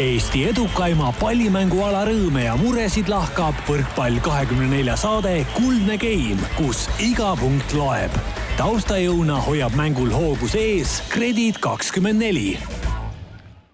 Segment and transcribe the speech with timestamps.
[0.00, 7.34] Eesti edukaima pallimänguala rõõme ja muresid lahkab võrkpall kahekümne nelja saade Kuldne Game, kus iga
[7.36, 8.14] punkt loeb.
[8.56, 12.56] taustajõuna hoiab mängul hoogus ees Kredit kakskümmend neli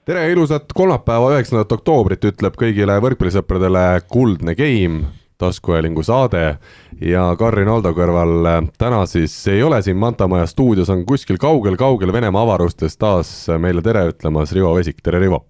[0.08, 6.56] tere ja ilusat kolmapäeva, üheksandat oktoobrit ütleb kõigile võrkpallisõpradele Kuldne Game, taskuhäälingu saade
[6.98, 12.42] ja Karin Aldo kõrval täna siis ei ole siin Mantamaja stuudios, on kuskil kaugel-kaugel Venemaa
[12.42, 13.30] avarustes taas
[13.62, 15.44] meile tere ütlemas Rivo Vesik, tere Rivo!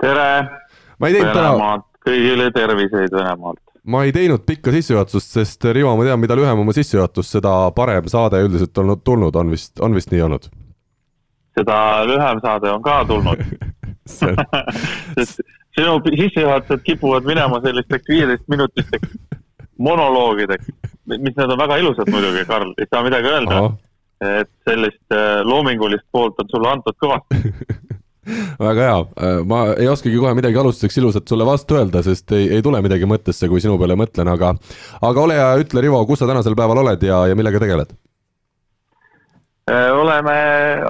[0.00, 0.28] Tere!
[0.98, 1.72] ma ei teinud täna
[2.06, 3.62] kõigile terviseid Venemaalt!
[3.90, 8.08] ma ei teinud pikka sissejuhatust, sest Rivo, ma tean, mida lühem oma sissejuhatus, seda parem
[8.12, 10.50] saade üldiselt olnud tulnud, on vist, on vist nii olnud?
[11.58, 11.78] seda
[12.08, 13.44] lühem saade on ka tulnud
[15.16, 15.42] sest
[15.76, 19.12] sinu sissejuhatused kipuvad minema sellisteks viieteistminutisteks
[19.80, 20.66] monoloogideks,
[21.08, 23.62] mis need on väga ilusad muidugi, Karl, ei saa midagi öelda.
[24.20, 27.38] et sellist äh, loomingulist poolt on sulle antud kõvasti
[28.60, 32.48] väga hea, äh, ma ei oskagi kohe midagi alustuseks ilusat sulle vastu öelda, sest ei,
[32.56, 34.54] ei tule midagi mõttesse, kui sinu peale mõtlen, aga
[35.00, 37.94] aga ole hea, ütle, Rivo, kus sa tänasel päeval oled ja, ja millega tegeled?
[39.70, 40.34] Äh, oleme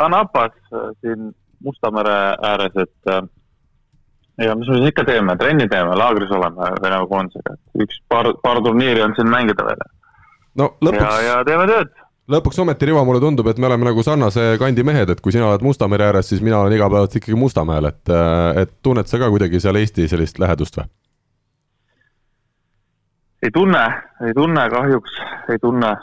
[0.07, 3.09] Anapas äh, siin Musta mere ääres, et
[4.41, 8.63] ja mis me siis ikka teeme, trenni teeme, laagris oleme Venemaa koondisega, üks paar, paar
[8.65, 9.83] turniiri on siin mängida veel.
[10.57, 11.03] no lõpuks.
[11.05, 11.93] ja, ja teeme tööd.
[12.31, 15.49] Lõpuks ometi, Rivo, mulle tundub, et me oleme nagu sarnase kandi mehed, et kui sina
[15.51, 18.15] oled Musta mere ääres, siis mina olen igapäevaselt ikkagi Mustamäel, et,
[18.63, 20.91] et tunned sa ka kuidagi seal Eesti sellist lähedust või?
[23.43, 23.85] ei tunne,
[24.27, 25.21] ei tunne kahjuks,
[25.53, 25.95] ei tunne.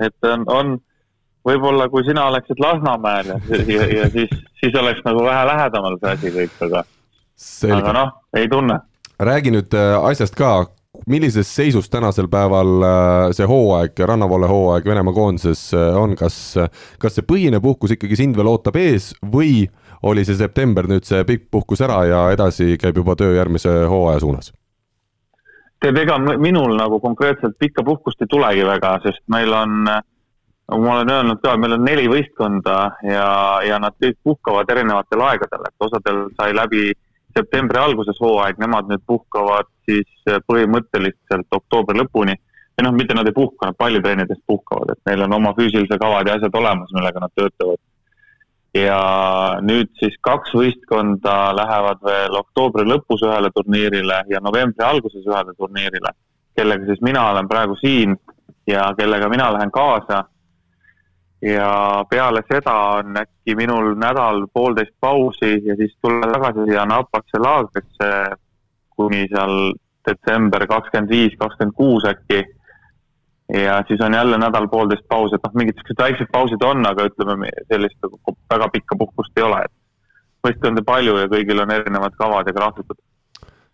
[0.00, 0.78] et on, on
[1.46, 6.14] võib-olla kui sina oleksid Lasnamäel ja, ja, ja siis, siis oleks nagu vähe lähedamal see
[6.14, 6.84] asi kõik, aga,
[7.76, 8.80] aga noh, ei tunne.
[9.20, 10.70] räägi nüüd äh, asjast ka,
[11.10, 16.38] millises seisus tänasel päeval äh, see hooaeg, rannavoole hooaeg Venemaa koondises äh, on, kas,
[17.02, 19.66] kas see põhine puhkus ikkagi sind veel ootab ees või
[20.06, 24.22] oli see september nüüd see pikk puhkus ära ja edasi käib juba töö järgmise hooaja
[24.24, 24.54] suunas?
[25.80, 30.02] tead, ega minul nagu konkreetselt pikka puhkust ei tulegi väga, sest meil on äh,
[30.70, 33.28] nagu ma olen öelnud ka, meil on neli võistkonda ja,
[33.66, 36.92] ja nad kõik puhkavad erinevatel aegadel, et osadel sai läbi
[37.36, 42.34] septembri alguses hooaeg, nemad nüüd puhkavad siis põhimõtteliselt oktoobri lõpuni.
[42.78, 46.28] või noh, mitte nad ei puhka, nad pallitreenidest puhkavad, et neil on oma füüsilise kavad
[46.28, 47.80] ja asjad olemas, millega nad töötavad.
[48.74, 49.00] ja
[49.66, 56.12] nüüd siis kaks võistkonda lähevad veel oktoobri lõpus ühele turniirile ja novembri alguses ühele turniirile,
[56.56, 58.14] kellega siis mina olen praegu siin
[58.66, 60.24] ja kellega mina lähen kaasa
[61.42, 68.10] ja peale seda on äkki minul nädal-poolteist pausi ja siis tulen tagasi siia Napasse laagrisse
[68.96, 69.72] kuni seal
[70.08, 72.44] detsember kakskümmend viis, kakskümmend kuus äkki.
[73.54, 77.48] ja siis on jälle nädal-poolteist pausi, et noh, mingid siuksed väiksed pausid on, aga ütleme,
[77.72, 82.46] sellist nagu väga pikka puhkust ei ole, et võistkondi palju ja kõigil on erinevad kavad
[82.46, 83.00] ja graafikud.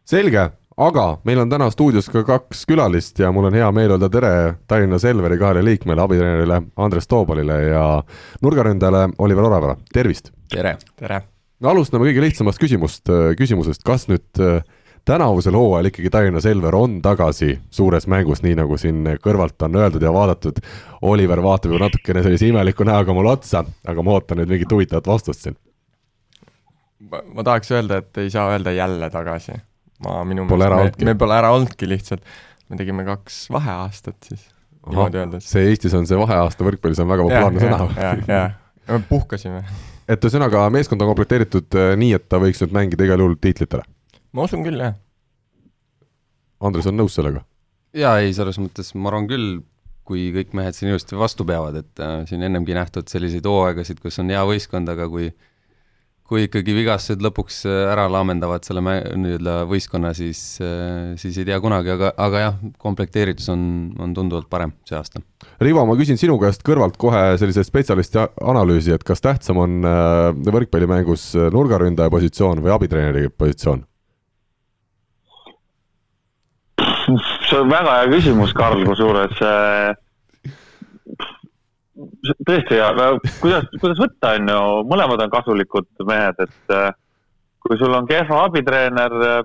[0.05, 4.09] selge, aga meil on täna stuudios ka kaks külalist ja mul on hea meel öelda
[4.13, 4.33] tere
[4.69, 7.85] Tallinna Selveri kahele liikmele, abitreenerile Andres Toobalile ja
[8.45, 10.33] nurgaründajale Oliver Oravale, tervist!
[10.53, 10.77] tere!
[10.97, 11.23] tere!
[11.61, 14.59] no alustame kõige lihtsamast küsimust, küsimusest, kas nüüd äh,
[15.09, 20.05] tänavusel hooajal ikkagi Tallinna Selver on tagasi suures mängus, nii nagu siin kõrvalt on öeldud
[20.05, 20.59] ja vaadatud.
[21.09, 25.09] Oliver vaatab ju natukene sellise imeliku näoga mulle otsa, aga ma ootan nüüd mingit huvitavat
[25.09, 25.57] vastust siin.
[27.07, 29.57] ma tahaks öelda, et ei saa öelda jälle tagasi
[30.05, 32.25] ma minu meelest, me, me pole ära olnudki lihtsalt,
[32.71, 34.47] me tegime kaks vaheaastat siis,
[34.87, 35.49] niimoodi öeldes.
[35.51, 37.79] see Eestis on see vaheaasta võrkpallis on väga populaarne sõna.
[38.01, 38.43] ja, ja,
[38.93, 39.63] me puhkasime.
[40.09, 43.87] et ühesõnaga, meeskond on komplekteeritud äh, nii, et ta võiks nüüd mängida igal juhul tiitlitele?
[44.37, 44.99] ma usun küll, jah.
[46.67, 47.45] Andres on nõus sellega?
[47.97, 49.59] jaa, ei, selles mõttes ma arvan küll,
[50.07, 54.21] kui kõik mehed siin ilusti vastu peavad, et äh, siin ennemgi nähtud selliseid hooaegasid, kus
[54.23, 55.53] on hea võistkond, aga kui äh,
[56.27, 61.59] kui ikkagi vigastused lõpuks äh, ära laamendavad selle nii-öelda võistkonna, siis, äh, siis ei tea
[61.63, 63.63] kunagi, aga, aga jah, komplekteeritus on,
[64.03, 65.23] on tunduvalt parem see aasta.
[65.63, 70.31] Rivo, ma küsin sinu käest kõrvalt kohe sellise spetsialisti analüüsi, et kas tähtsam on äh,
[70.51, 73.87] võrkpallimängus nurgaründaja positsioon või abitreeneri positsioon?
[77.47, 79.39] see on väga hea küsimus, Karl, kusjuures
[82.47, 82.91] tõesti ja
[83.41, 86.91] kuidas, kuidas võtta, on ju, mõlemad on kasulikud mehed, et äh,
[87.65, 89.41] kui sul on kehva abitreener, äh,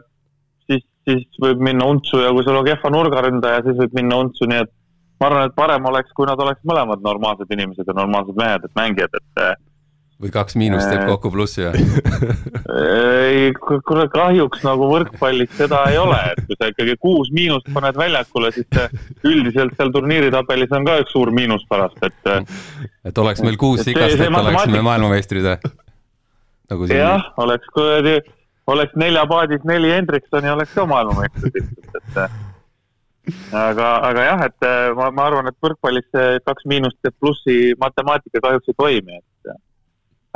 [0.68, 4.50] siis, siis võib minna untsu ja kui sul on kehva nurgaründaja, siis võib minna untsu,
[4.50, 4.74] nii et
[5.21, 8.80] ma arvan, et parem oleks, kui nad oleks mõlemad normaalsed inimesed ja normaalsed mehed, et
[8.80, 9.53] mängijad, et äh,
[10.21, 11.85] või kaks miinust teeb kokku plussi või?
[12.77, 17.97] ei, kuule kahjuks nagu võrkpallis seda ei ole, et kui sa ikkagi kuus miinust paned
[17.97, 18.68] väljakule, siis
[19.27, 22.51] üldiselt seal turniiritabelis on ka üks suur miinus pärast, et.
[23.09, 25.73] et oleks meil kuus ikast, et oleksime maailmameistrid või?
[26.71, 28.15] nagu siin jah, oleks kuradi,
[28.71, 32.38] oleks neljapaadis neli Hendriksoni, oleks ka maailmameistriks, et äh,
[33.57, 37.75] aga, aga jah, et äh, ma, ma arvan, et võrkpallis see kaks miinust ja plussi
[37.81, 39.30] matemaatika kahjuks ei toimi, et äh,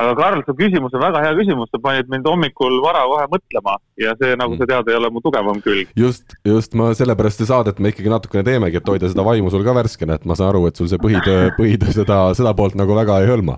[0.01, 3.77] aga Karl, su küsimus on väga hea küsimus, sa panid mind hommikul vara kohe mõtlema
[4.01, 5.91] ja see, nagu sa tead, ei ole mu tugevam külg.
[5.95, 9.63] just, just ma sellepärast seda saadet me ikkagi natukene teemegi, et hoida seda vaimu sul
[9.67, 12.97] ka värskena, et ma saan aru, et sul see põhitöö, põhitöö seda, seda poolt nagu
[12.97, 13.57] väga ei hõlma.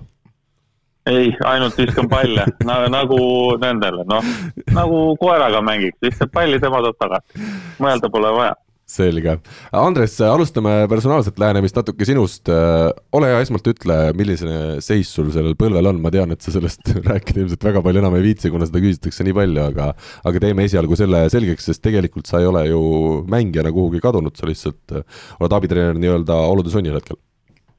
[1.10, 3.18] ei, ainult viskan palle na, nagu
[3.58, 4.32] nendele, noh,
[4.76, 7.50] nagu koeraga mängiks, viskad palli, tema toob tagasi.
[7.82, 8.54] mõelda pole vaja.
[8.88, 9.34] selge,
[9.76, 12.48] Andres, alustame personaalset lähenemist natuke sinust.
[12.48, 16.88] ole hea, esmalt ütle, milline seis sul sellel põlvel on, ma tean, et sa sellest
[17.10, 19.90] rääkida ilmselt väga palju enam ei viitsi, kuna seda küsitakse nii palju, aga
[20.28, 22.82] aga teeme esialgu selle selgeks, sest tegelikult sa ei ole ju
[23.30, 27.20] mängijana kuhugi kadunud, sa lihtsalt oled abitreener nii-öelda olude sunnil hetkel.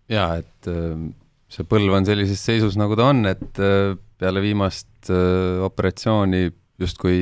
[0.10, 0.94] jaa, et äh,
[1.50, 7.20] see põlv on sellises seisus, nagu ta on, et äh, peale viimast äh, operatsiooni justkui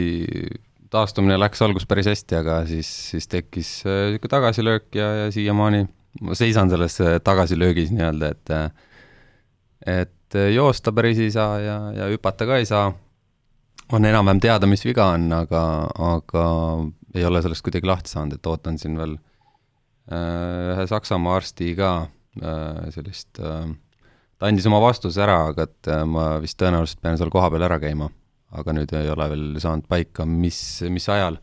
[0.93, 5.85] taastumine läks algus päris hästi, aga siis, siis tekkis niisugune tagasilöök ja, ja siiamaani
[6.21, 8.69] ma seisan selles äh, tagasilöögis nii-öelda, et äh,
[9.85, 12.91] et äh, joosta päris ei saa ja, ja hüpata ka ei saa.
[13.91, 15.63] on enam-vähem teada, mis viga on, aga,
[15.95, 16.45] aga
[17.15, 19.15] ei ole sellest kuidagi lahti saanud, et ootan siin veel
[20.11, 21.91] äh, ühe Saksamaa arsti ka
[22.41, 23.69] äh, sellist äh,
[24.37, 27.79] ta andis oma vastuse ära, aga et äh, ma vist tõenäoliselt pean seal kohapeal ära
[27.79, 28.09] käima.
[28.55, 30.59] Aga nüüd ei ole veel saanud paika, mis,
[30.93, 31.39] mis ajal.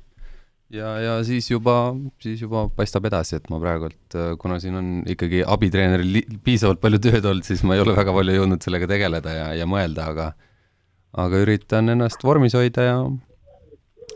[0.74, 5.44] ja, ja siis juba, siis juba paistab edasi, et ma praegult, kuna siin on ikkagi
[5.44, 9.52] abitreeneril piisavalt palju tööd olnud, siis ma ei ole väga palju jõudnud sellega tegeleda ja,
[9.60, 10.32] ja mõelda, aga
[11.14, 12.96] aga üritan ennast vormis hoida ja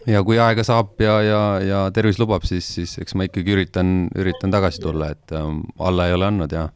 [0.09, 4.09] ja kui aega saab ja, ja, ja tervis lubab, siis, siis eks ma ikkagi üritan,
[4.19, 6.69] üritan tagasi tulla, et ähm, alla ei ole andnud ja,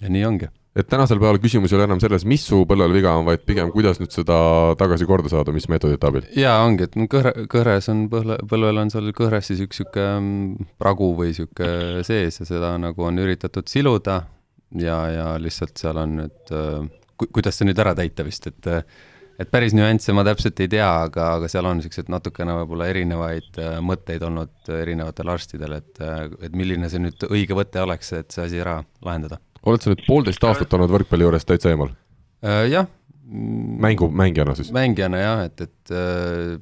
[0.00, 3.16] ja nii ongi et tänasel päeval küsimus ei ole enam selles, mis su põlvel viga
[3.18, 4.38] on, vaid pigem kuidas nüüd seda
[4.78, 6.26] tagasi korda saada, mis meetodite abil?
[6.38, 10.70] jaa, ongi, et kõhre, kõhres on põlve, põlvel on seal kõhres siis üks sihuke mm,
[10.80, 14.22] pragu või sihuke sees ja seda nagu on üritatud siluda
[14.78, 16.84] ja, ja lihtsalt seal on nüüd äh,
[17.16, 18.84] ku,, kuidas see nüüd ära täita vist, et äh,
[19.40, 23.58] et päris nüansse ma täpselt ei tea, aga, aga seal on niisugused natukene võib-olla erinevaid
[23.58, 26.02] äh, mõtteid olnud erinevatel arstidel, et,
[26.44, 29.40] et milline see nüüd õige võte oleks, et see asi ära lahendada.
[29.68, 31.92] Oled sa nüüd poolteist aastat olnud võrkpalli juures täitsa eemal?
[32.44, 32.88] Äh, jah.
[33.30, 34.72] mängu, mängijana siis?
[34.74, 36.58] mängijana jah, et, et äh,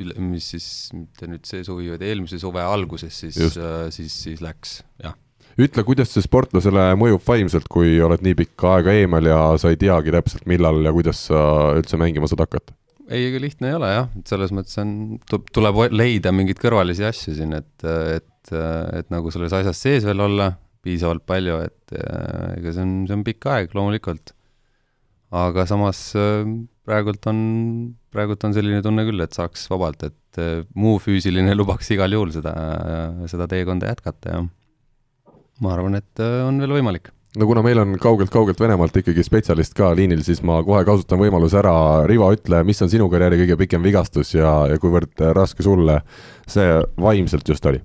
[0.00, 3.60] üle- mis siis, mitte nüüd see suvi, vaid eelmise suve alguses siis Just.,
[3.96, 5.16] siis, siis läks, jah.
[5.56, 9.80] ütle, kuidas see sportlasele mõjub vaimselt, kui oled nii pikka aega eemal ja sa ei
[9.80, 11.40] teagi täpselt, millal ja kuidas sa
[11.78, 12.76] üldse mängima saad hakata?
[13.06, 14.92] ei, ega lihtne ei ole jah, et selles mõttes on,
[15.26, 18.54] tuleb leida mingeid kõrvalisi asju siin, et, et,
[18.98, 20.52] et nagu selles asjas sees veel olla
[20.86, 24.34] piisavalt palju, et äh, ega see on, see on pikk aeg loomulikult.
[25.36, 26.46] aga samas äh,
[26.86, 27.40] praegult on,
[28.14, 32.32] praegult on selline tunne küll, et saaks vabalt, et äh, muu füüsiline lubaks igal juhul
[32.36, 32.54] seda,
[33.30, 34.46] seda teekonda jätkata ja
[35.64, 39.90] ma arvan, et on veel võimalik no kuna meil on kaugelt-kaugelt Venemaalt ikkagi spetsialist ka
[39.96, 41.74] liinil, siis ma kohe kasutan võimaluse ära,
[42.08, 46.00] Rivo, ütle, mis on sinu karjääri kõige pikem vigastus ja, ja kuivõrd raske sulle
[46.48, 47.82] see vaimselt just oli?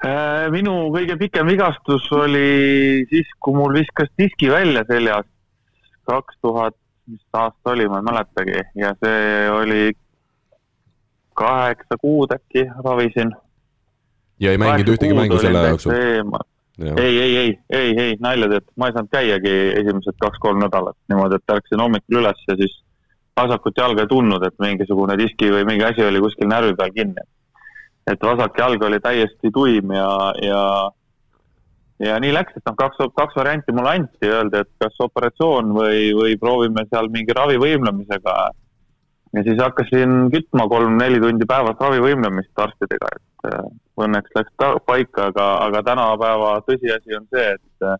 [0.00, 5.28] Äh, minu kõige pikem vigastus oli siis, kui mul viskas diski välja seljast
[6.08, 6.76] kaks tuhat,
[7.10, 9.82] mis aasta oli, ma ei mäletagi ja see oli
[11.36, 13.34] kaheksa kuud äkki ravisin.
[14.40, 15.92] ja ei mänginud ühtegi mängu selle jooksul?
[15.92, 19.52] ei, ei, ei, ei, ei nalja teed, ma ei saanud käiagi
[19.82, 22.78] esimesed kaks-kolm nädalat niimoodi, et ärkasin hommikul üles ja siis
[23.36, 27.26] vasakut jalga ei tundnud, et mingisugune diski või mingi asi oli kuskil närvi peal kinni.
[28.06, 30.62] Et vasak jalg oli täiesti tuim ja, ja
[32.00, 36.10] ja nii läks, et noh, kaks, kaks varianti mulle anti, öeldi, et kas operatsioon või,
[36.16, 38.36] või proovime seal mingi ravivõimlemisega.
[39.36, 43.66] ja siis hakkasin kütma kolm-neli tundi päevas ravivõimlemist arstidega, et äh,
[44.00, 44.54] õnneks läks
[44.86, 47.98] paika, aga, aga tänapäeva tõsiasi on see, et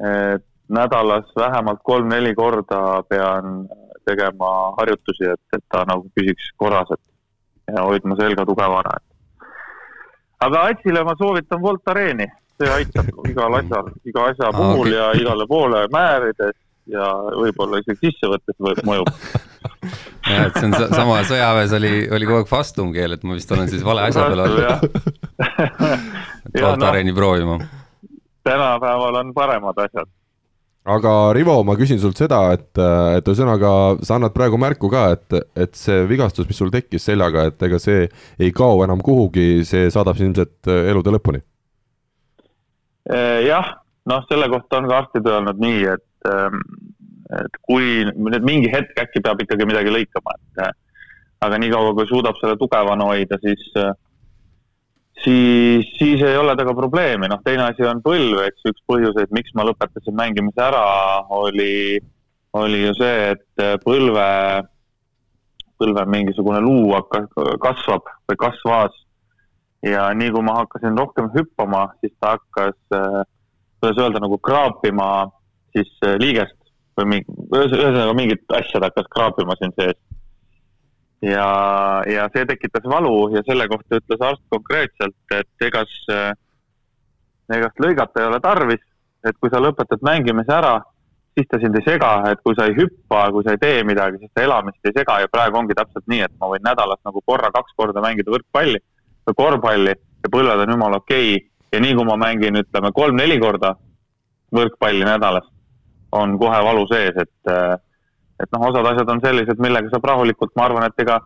[0.00, 3.66] et nädalas vähemalt kolm-neli korda pean
[4.08, 7.02] tegema harjutusi, et, et ta nagu püsiks korras, et
[7.76, 8.96] ja hoidma selga tugevana,
[10.40, 12.26] aga Atsile ma soovitan Voltareeni,
[12.60, 14.96] see aitab igal asjal, iga asja puhul okei.
[14.98, 16.56] ja igale poole määrides
[16.90, 17.06] ja
[17.38, 19.10] võib-olla isegi sisse võttes või- mõjub.
[20.26, 23.52] jah, et see on sa- sama, sõjaväes oli, oli kogu aeg vastumkeel, et ma vist
[23.52, 24.64] olen siis vale asja peal olnud,
[26.50, 27.58] et Ja Valtareeni proovima.
[28.44, 30.08] tänapäeval on paremad asjad.
[30.84, 32.70] Aga Rivo, ma küsin sult seda, et,
[33.16, 33.72] et ühesõnaga
[34.06, 37.78] sa annad praegu märku ka, et, et see vigastus, mis sul tekkis seljaga, et ega
[37.82, 38.06] see
[38.40, 41.42] ei kao enam kuhugi, see saadab sind ilmselt elude lõpuni.
[43.10, 43.74] Eh, jah,
[44.08, 46.60] noh, selle kohta on ka arstid öelnud nii, et ähm,
[47.38, 50.72] et kui nüüd mingi hetk äkki peab ikkagi midagi lõikama, et äh,
[51.46, 53.92] aga niikaua, kui suudab selle tugevana hoida, siis, äh,
[55.24, 58.66] siis, siis ei ole temaga probleemi, noh, teine asi on põlv, eks.
[58.72, 60.84] Üks põhjuseid, miks ma lõpetasin mängimise ära,
[61.36, 62.00] oli,
[62.58, 64.26] oli ju see, et põlve,
[65.80, 67.30] põlve mingisugune luu hakkas,
[67.62, 68.96] kasvab või kasvas.
[69.86, 75.30] Ja nii kui ma hakkasin rohkem hüppama, siis ta hakkas, kuidas öelda, nagu kraapima
[75.72, 75.88] siis
[76.20, 76.56] liigest
[76.98, 79.96] või mingi, ühesõnaga mingit asja ta hakkas kraapima siin sees
[81.22, 81.48] ja,
[82.08, 85.92] ja see tekitas valu ja selle kohta ütles arst konkreetselt, et egas,
[87.52, 88.82] egast lõigata ei ole tarvis,
[89.26, 90.78] et kui sa lõpetad mängimise ära,
[91.36, 94.20] siis ta sind ei sega, et kui sa ei hüppa, kui sa ei tee midagi,
[94.22, 97.22] siis ta elamist ei sega ja praegu ongi täpselt nii, et ma võin nädalas nagu
[97.26, 98.80] korra, kaks korda mängida võrkpalli
[99.28, 101.46] või korvpalli ja põlved on jumala okei okay.
[101.72, 103.76] ja nii kui ma mängin, ütleme kolm-neli korda
[104.56, 105.46] võrkpalli nädalas,
[106.16, 107.52] on kohe valu sees, et
[108.42, 111.20] et noh, osad asjad on sellised, millega saab rahulikult, ma arvan, et ega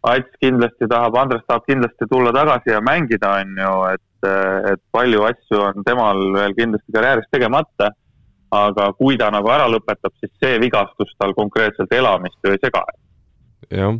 [0.00, 4.28] Ats kindlasti tahab, Andres tahab kindlasti tulla tagasi ja mängida, on ju, et,
[4.72, 7.90] et palju asju on temal veel kindlasti karjääris tegemata.
[8.50, 12.80] aga kui ta nagu ära lõpetab, siis see vigastus tal konkreetselt elamist ju ei sega.
[13.70, 13.92] jah,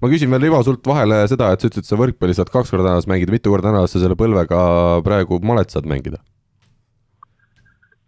[0.00, 2.70] ma küsin veel, Ivo, sult vahele seda, et sa ütlesid, et sa võrkpalli saad kaks
[2.70, 4.62] korda nädalas mängida, mitu korda nädalas sa selle põlvega
[5.04, 6.22] praegu malet saad mängida?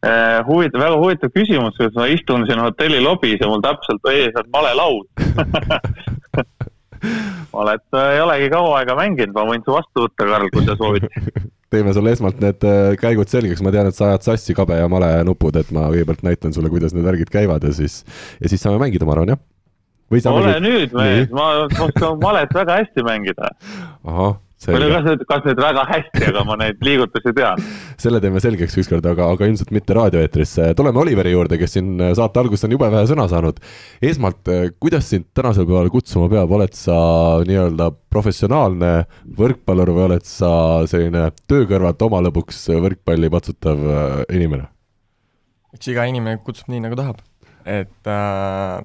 [0.02, 4.34] Eh, huvitav, väga huvitav küsimus, sest ma istun siin hotelli lobis ja mul täpselt ees
[4.40, 5.06] on malelaud
[7.54, 11.06] malet ei olegi kaua aega mänginud, ma võin su vastu võtta, Karl, kui sa soovid.
[11.72, 14.90] Teeme sulle esmalt need äh, käigud selgeks, ma tean, et sa ajad sassi kabe ja
[14.90, 17.94] male nupud, et ma kõigepealt näitan sulle, kuidas need värgid käivad ja siis,
[18.42, 19.42] ja siis saame mängida, ma arvan, jah?
[20.12, 20.66] ole mängid...
[20.66, 21.46] nüüd mees, ma
[21.86, 23.54] oskan malet väga hästi mängida.
[24.10, 24.34] ahah
[24.68, 27.64] või kas nüüd, kas nüüd väga hästi, aga ma neid liigutusi tean.
[28.02, 30.54] selle teeme selgeks ükskord, aga, aga ilmselt mitte raadioeetris.
[30.78, 33.58] tuleme Oliveri juurde, kes siin saate alguses on jube vähe sõna saanud.
[34.02, 34.52] esmalt,
[34.82, 36.96] kuidas sind tänasel päeval kutsuma peab, oled sa
[37.48, 38.92] nii-öelda professionaalne
[39.38, 40.52] võrkpallur või oled sa
[40.90, 44.68] selline töö kõrvalt oma lõbuks võrkpalli patsutav äh, inimene?
[45.72, 47.22] eks iga inimene kutsub nii, nagu tahab,
[47.64, 48.82] et äh,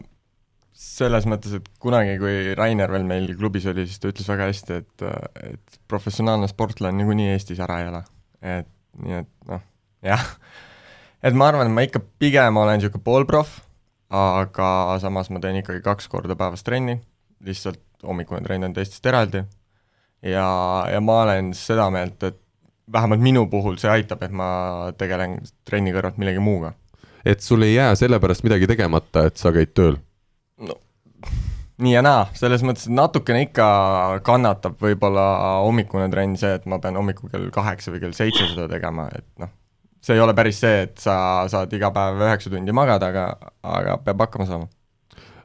[0.77, 4.79] selles mõttes, et kunagi, kui Rainer veel meil klubis oli, siis ta ütles väga hästi,
[4.83, 5.05] et,
[5.49, 8.03] et professionaalne sportlane niikuinii Eestis ära ei ela.
[8.45, 8.69] et
[9.01, 9.63] nii, et noh,
[10.05, 10.25] jah.
[11.25, 13.63] et ma arvan, et ma ikka pigem olen niisugune poolproff,
[14.13, 14.69] aga
[15.01, 16.99] samas ma teen ikkagi kaks korda päevas trenni,
[17.45, 19.41] lihtsalt hommikune trenn on teistest eraldi,
[20.21, 20.47] ja,
[20.93, 22.37] ja ma olen seda meelt, et
[22.93, 24.49] vähemalt minu puhul see aitab, et ma
[24.97, 26.75] tegelen trenni kõrvalt millegi muuga.
[27.25, 29.97] et sul ei jää sellepärast midagi tegemata, et sa käid tööl?
[31.83, 33.67] Nii ja naa, selles mõttes, et natukene ikka
[34.25, 35.27] kannatab võib-olla
[35.65, 39.27] hommikune trenn see, et ma pean hommikul kell kaheksa või kell seitse seda tegema, et
[39.43, 39.51] noh,
[40.01, 43.99] see ei ole päris see, et sa saad iga päev üheksa tundi magada, aga, aga
[44.05, 44.69] peab hakkama saama.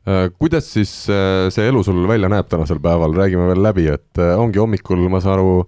[0.08, 4.22] Äh, kuidas siis äh, see elu sul välja näeb tänasel päeval, räägime veel läbi, et
[4.22, 5.66] äh, ongi hommikul, ma saan aru,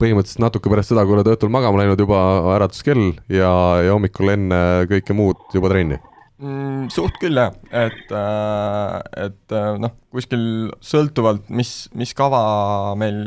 [0.00, 2.22] põhimõtteliselt natuke pärast seda, kui oled õhtul magama läinud, juba
[2.54, 3.50] äratuskell ja,
[3.82, 4.58] ja hommikul enne
[4.90, 5.98] kõike muud juba trenni
[6.42, 6.90] mm,?
[6.94, 10.44] Suht küll jah, et, äh, et äh, noh, kuskil
[10.84, 13.24] sõltuvalt, mis, mis kava meil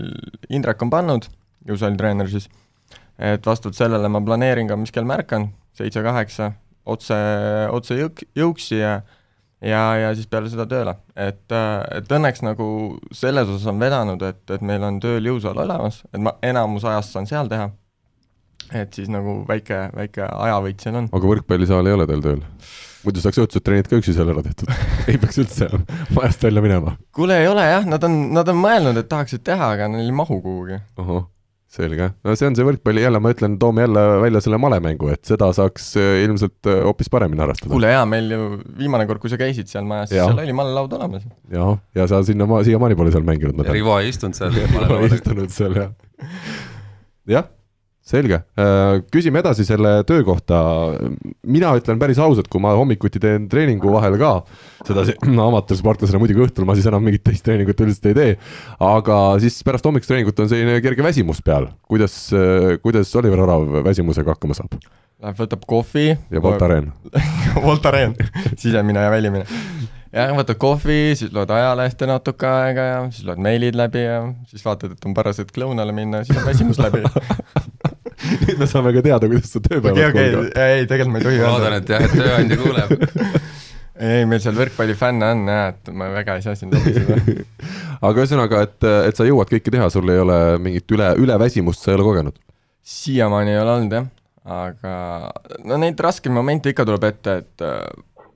[0.54, 1.30] Indrek on pannud,
[1.68, 2.50] jõusaalitreener siis,
[3.18, 6.52] et vastavalt sellele ma planeerin ka, mis kell ma ärkan, seitse-kaheksa,
[6.88, 7.18] otse,
[7.74, 9.00] otse jõuk-, jõuksi ja
[9.62, 12.68] ja, ja siis peale seda tööle, et, äh, et õnneks nagu
[13.16, 17.16] selles osas on vedanud, et, et meil on tööl jõusaal olemas, et ma enamus ajast
[17.16, 17.72] saan seal teha,
[18.78, 21.10] et siis nagu väike, väike ajavõit seal on.
[21.14, 22.46] aga võrkpallisaal ei ole teil tööl?
[23.08, 24.72] Muidu saaks õhtused trennid ka üksi seal ära tehtud
[25.12, 25.70] ei peaks üldse
[26.16, 26.98] majast välja minema.
[27.16, 30.16] kuule, ei ole jah, nad on, nad on mõelnud, et tahaksid teha, aga neil ei
[30.16, 30.80] mahu kuhugi.
[31.78, 32.10] selge.
[32.24, 35.50] no see on see võrkpalli, jälle ma ütlen, toome jälle välja selle malemängu, et seda
[35.56, 37.72] saaks äh, ilmselt äh, hoopis paremini harrastada.
[37.74, 38.48] kuule jaa, meil ju
[38.80, 41.28] viimane kord, kui sa käisid seal majas, siis seal oli malelaud olemas.
[41.54, 43.68] jah, ja sa sinna maa, siiamaani pole seal mänginud.
[43.72, 44.56] Rivo ei istunud seal.
[44.74, 45.94] Rivo ei istunud seal, jah.
[47.28, 47.54] jah
[48.08, 50.60] selge, äh, küsime edasi selle töö kohta.
[51.48, 54.32] mina ütlen päris ausalt, kui ma hommikuti teen treeningu vahel ka,
[54.88, 58.38] sedasi no, amatöörsportlasena muidugi õhtul ma siis enam mingit teist treeningut üldiselt ei tee.
[58.84, 61.70] aga siis pärast hommikust treeningut on selline kerge väsimus peal.
[61.88, 64.80] kuidas, äh, kuidas Oliver Orav väsimusega hakkama saab?
[65.18, 66.12] Läheb, võtab kohvi.
[66.14, 66.92] ja Voltaren
[67.68, 68.16] Voltaren,
[68.56, 69.48] sisemine ja välimine
[70.14, 74.64] jah, võtad kohvi, siis loed ajalehte natuke aega ja siis loed meilid läbi ja siis
[74.66, 77.04] vaatad, et on paras hetk lõunale minna ja siis on väsimus läbi
[78.48, 80.74] nüüd me saame ka teada, kuidas su tööpäevad okay, okay.
[80.80, 81.54] ei, tegelikult ma ei tohi öelda.
[81.54, 82.94] loodan, et jah, et tööandja kuuleb
[84.08, 87.18] ei, meil seal võrkpallifänne on jah, et ma väga ei saa siin lobiseda
[88.08, 91.94] aga ühesõnaga, et, et sa jõuad kõike teha, sul ei ole mingit üle, üleväsimust, sa
[91.94, 92.44] ei ole kogenud?
[92.88, 94.12] siiamaani ei ole olnud jah,
[94.58, 94.98] aga
[95.68, 97.68] no neid raskeid momente ikka tuleb ette, et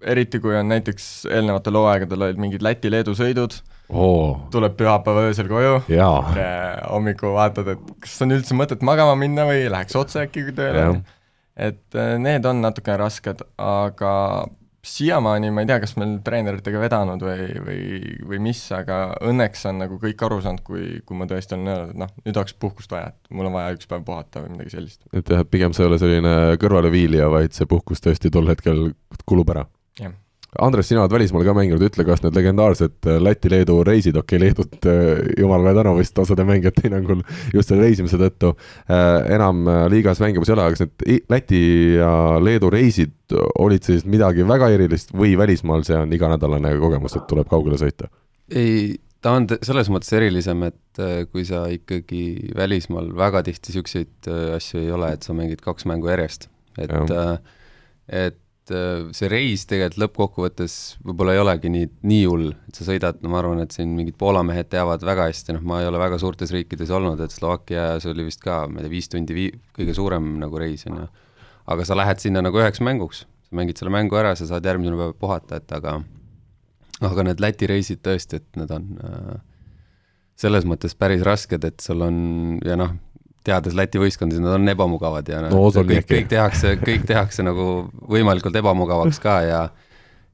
[0.01, 3.58] eriti kui on näiteks eelnevatel hooaegadel olid mingid Läti-Leedu sõidud,
[3.89, 5.81] oo, tuleb pühapäeva öösel koju.
[6.91, 11.01] Hommikul vaatad, et kas on üldse mõtet magama minna või läheks otse äkki tööle.
[11.62, 14.13] Et äh, need on natukene rasked, aga
[14.81, 17.81] siiamaani ma ei tea, kas meil treeneritega vedanud või, või,
[18.31, 21.91] või mis, aga õnneks on nagu kõik aru saanud, kui, kui ma tõesti olen öelnud,
[21.93, 24.74] et noh, nüüd oleks puhkust vaja, et mul on vaja üks päev puhata või midagi
[24.74, 25.03] sellist.
[25.13, 28.88] et jah, pigem sa ei ole selline kõrvaleviilija, vaid see puhkus tõesti tol hetkel
[29.29, 29.67] kulub ära
[30.00, 30.13] jah,
[30.60, 34.41] Andres, sina oled välismaal ka mänginud, ütle, kas need legendaarsed äh, Läti-Leedu reisid, okei okay,,
[34.43, 37.21] Leedut äh, jumala tänu vist osade mängijate hinnangul
[37.55, 41.62] just selle reisimise tõttu äh, enam liigas mängimas ei ole, aga kas need Läti
[41.95, 42.12] ja
[42.43, 47.48] Leedu reisid olid siis midagi väga erilist või välismaal see on iganädalane kogemus, et tuleb
[47.48, 48.12] kaugele sõita?
[48.51, 54.83] ei, ta on selles mõttes erilisem, et kui sa ikkagi välismaal väga tihti niisuguseid asju
[54.83, 56.50] ei ole, et sa mängid kaks mängu järjest.
[56.75, 60.75] et Jah., et äh, see reis tegelikult lõppkokkuvõttes
[61.06, 64.18] võib-olla ei olegi nii, nii hull, et sa sõidad, no ma arvan, et siin mingid
[64.22, 68.06] Poola mehed teavad väga hästi, noh, ma ei ole väga suurtes riikides olnud, et Slovakkias
[68.12, 71.10] oli vist ka, ma ei tea, viis tundi vii-, kõige suurem nagu reis, on ju.
[71.74, 74.98] aga sa lähed sinna nagu üheks mänguks, sa mängid selle mängu ära, sa saad järgmine
[75.00, 76.00] päev puhata, et aga
[77.01, 79.39] aga need Läti reisid tõesti, et need on äh,
[80.38, 82.18] selles mõttes päris rasked, et sul on
[82.65, 82.94] ja noh,
[83.48, 86.17] teades Läti võistkondi, nad on ebamugavad ja No noh, Ozolnik kõik, ei.
[86.19, 87.67] kõik tehakse, kõik tehakse nagu
[88.12, 89.62] võimalikult ebamugavaks ka ja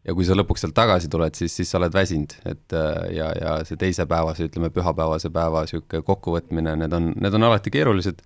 [0.08, 3.32] ja kui sa lõpuks sealt tagasi tuled, siis, siis sa oled väsinud, et äh, ja,
[3.36, 8.24] ja see teise päevase, ütleme pühapäevase päeva niisugune kokkuvõtmine, need on, need on alati keerulised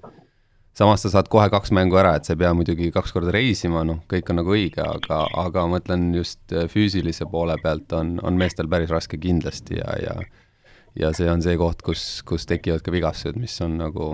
[0.77, 3.81] samas sa saad kohe kaks mängu ära, et sa ei pea muidugi kaks korda reisima,
[3.88, 8.19] noh, kõik on nagu õige, aga, aga ma mõtlen just äh, füüsilise poole pealt on,
[8.23, 10.19] on meestel päris raske kindlasti ja, ja
[11.00, 14.13] ja see on see koht, kus, kus tekivad ka vigastused, mis on nagu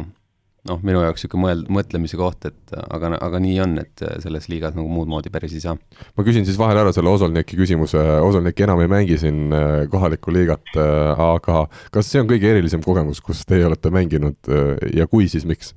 [0.67, 4.75] noh, minu jaoks niisugune mõel-, mõtlemise koht, et aga, aga nii on, et selles liigas
[4.77, 5.77] nagu muud moodi päris ei saa.
[6.17, 10.33] ma küsin siis vahele ära selle Osolniki küsimuse, Osolnik enam ei mängi siin äh, kohalikku
[10.35, 15.29] liigat, aga kas see on kõige erilisem kogemus, kus teie olete mänginud äh, ja kui,
[15.31, 15.73] siis miks?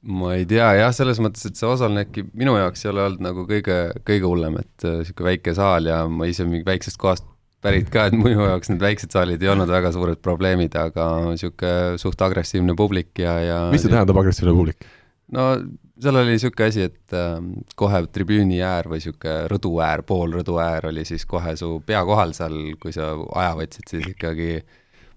[0.00, 3.44] ma ei tea jah, selles mõttes, et see Osolneki minu jaoks ei ole olnud nagu
[3.48, 7.26] kõige, kõige hullem, et niisugune väike saal ja ma ise mingi väiksest kohast
[7.64, 12.00] pärit ka, et minu jaoks need väiksed saalid ei olnud väga suured probleemid, aga niisugune
[12.00, 14.88] suht agressiivne publik ja, ja mis see tähendab, agressiivne publik?
[15.36, 15.52] no
[16.00, 17.38] seal oli niisugune asi, et äh,
[17.78, 22.56] kohe tribüüni äär või niisugune rõduäär, pool rõduäär oli siis kohe su pea kohal seal,
[22.80, 24.52] kui sa aja võtsid, siis ikkagi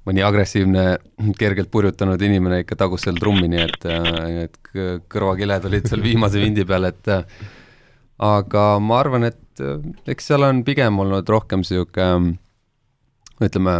[0.03, 0.85] mõni agressiivne,
[1.39, 6.43] kergelt purjutanud inimene ikka tagus seal trummi, nii et äh, kõ- kõrvakiled olid seal viimase
[6.43, 7.23] vindi peal, et äh,
[8.21, 12.37] aga ma arvan, et äh, eks seal on pigem olnud rohkem niisugune
[13.43, 13.75] ütleme,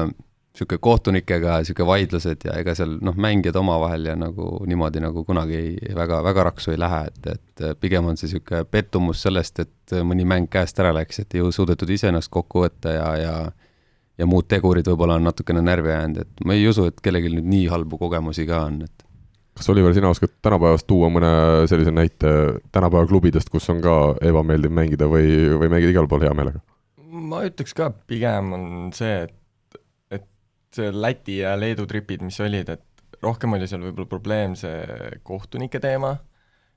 [0.53, 5.59] niisugune kohtunikega niisugune vaidlused ja ega seal noh, mängijad omavahel ja nagu niimoodi nagu kunagi
[5.59, 9.97] ei, väga, väga raksu ei lähe, et, et pigem on see niisugune pettumus sellest, et
[10.05, 13.35] mõni mäng käest ära läks, et ei suudetud iseennast kokku võtta ja, ja
[14.17, 17.47] ja muud tegurid võib-olla on natukene närvi jäänud, et ma ei usu, et kellelgi nüüd
[17.49, 19.02] nii halbu kogemusi ka on, et
[19.57, 21.31] kas Oliver, sina oskad tänapäevast tuua mõne
[21.69, 22.29] sellise näite
[22.73, 25.27] tänapäeva klubidest, kus on ka ebameeldiv mängida või,
[25.59, 26.63] või mängida igal pool hea meelega?
[27.13, 29.77] ma ütleks ka pigem on see, et,
[30.17, 30.25] et
[30.75, 34.81] see Läti ja Leedu tripid, mis olid, et rohkem oli seal võib-olla probleem see
[35.25, 36.15] kohtunike teema,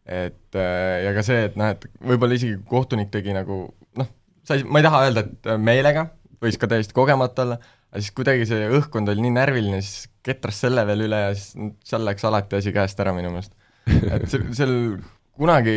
[0.06, 3.64] et äh, ja ka see, et noh, et võib-olla isegi kohtunik tegi nagu
[3.98, 4.12] noh,
[4.46, 6.06] sa ei, ma ei taha öelda, et meelega,
[6.44, 7.58] võis ka täiesti kogemata olla,
[7.90, 11.54] aga siis kuidagi see õhkkond oli nii närviline, siis ketras selle veel üle ja siis
[11.86, 13.54] seal läks alati asi käest ära minu meelest.
[13.86, 14.74] et seal, seal
[15.36, 15.76] kunagi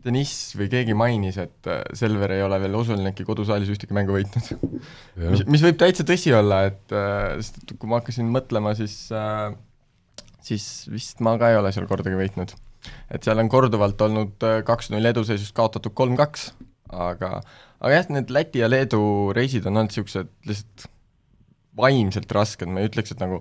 [0.00, 4.70] Deniss või keegi mainis, et äh, Selver ei ole veel Osolniki kodusaalis ühtegi mängu võitnud.
[5.26, 8.96] mis, mis võib täitsa tõsi olla, et äh, sest et kui ma hakkasin mõtlema, siis
[9.12, 9.50] äh,
[10.44, 12.54] siis vist ma ka ei ole seal kordagi võitnud.
[13.12, 16.52] et seal on korduvalt olnud äh, kaks-null eduseisust kaotatud kolm-kaks,
[16.88, 17.40] aga
[17.80, 19.02] aga jah, need Läti ja Leedu
[19.36, 20.88] reisid on olnud niisugused lihtsalt
[21.80, 23.40] vaimselt rasked, ma ei ütleks, et nagu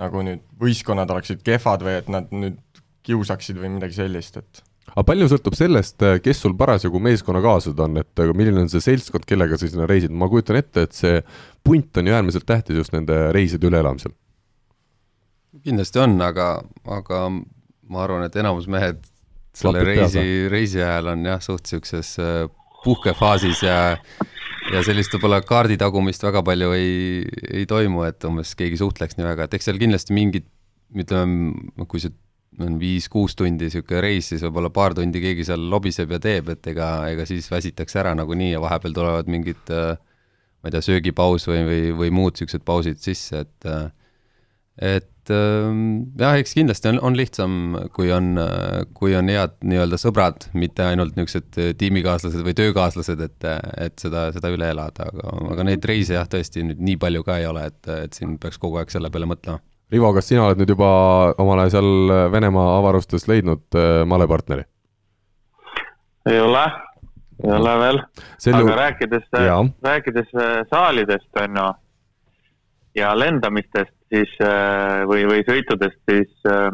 [0.00, 2.58] nagu nüüd võistkonnad oleksid kehvad või et nad nüüd
[3.06, 8.22] kiusaksid või midagi sellist, et aga palju sõltub sellest, kes sul parasjagu meeskonnakaaslased on, et
[8.24, 11.20] aga milline on see seltskond, kellega sa sinna reisid, ma kujutan ette, et see
[11.66, 14.14] punt on ju äärmiselt tähtis just nende reiside üleelamisel.
[15.64, 16.50] kindlasti on, aga,
[16.86, 19.02] aga ma arvan, et enamus mehed
[19.56, 22.44] selle Klapid peas, reisi, reisi ajal on jah, suht niisuguses äh,
[22.84, 23.78] puhkefaasis ja
[24.70, 29.46] ja sellist võib-olla kaarditagumist väga palju ei, ei toimu, et umbes keegi suhtleks nii väga,
[29.46, 30.48] et eks seal kindlasti mingid
[30.96, 32.12] ütleme, kui see
[32.60, 36.66] on viis-kuus tundi niisugune reis, siis võib-olla paar tundi keegi seal lobiseb ja teeb, et
[36.72, 39.94] ega, ega siis väsitakse ära nagunii ja vahepeal tulevad mingid äh,
[40.60, 43.88] ma ei tea, söögipaus või, või, või muud niisugused pausid sisse, et äh,
[44.80, 45.80] et ähm,
[46.18, 47.56] jah, eks kindlasti on, on lihtsam,
[47.94, 48.32] kui on,
[48.96, 53.48] kui on head nii-öelda sõbrad, mitte ainult niisugused tiimikaaslased või töökaaslased, et,
[53.86, 57.38] et seda, seda üle elada, aga, aga neid reise jah, tõesti nüüd nii palju ka
[57.42, 59.60] ei ole, et, et siin peaks kogu aeg selle peale mõtlema.
[59.90, 60.88] Rivo, kas sina oled nüüd juba
[61.42, 64.66] omale seal Venemaa avarustes leidnud äh, malepartneri?
[66.30, 66.62] ei ole,
[67.44, 67.98] ei ole veel,
[68.52, 68.74] aga ju...
[68.76, 69.24] rääkides,
[69.82, 71.70] rääkides äh, saalidest, on ju,
[73.00, 76.70] ja lendamistest, siis äh, või, või sõitudest, siis äh,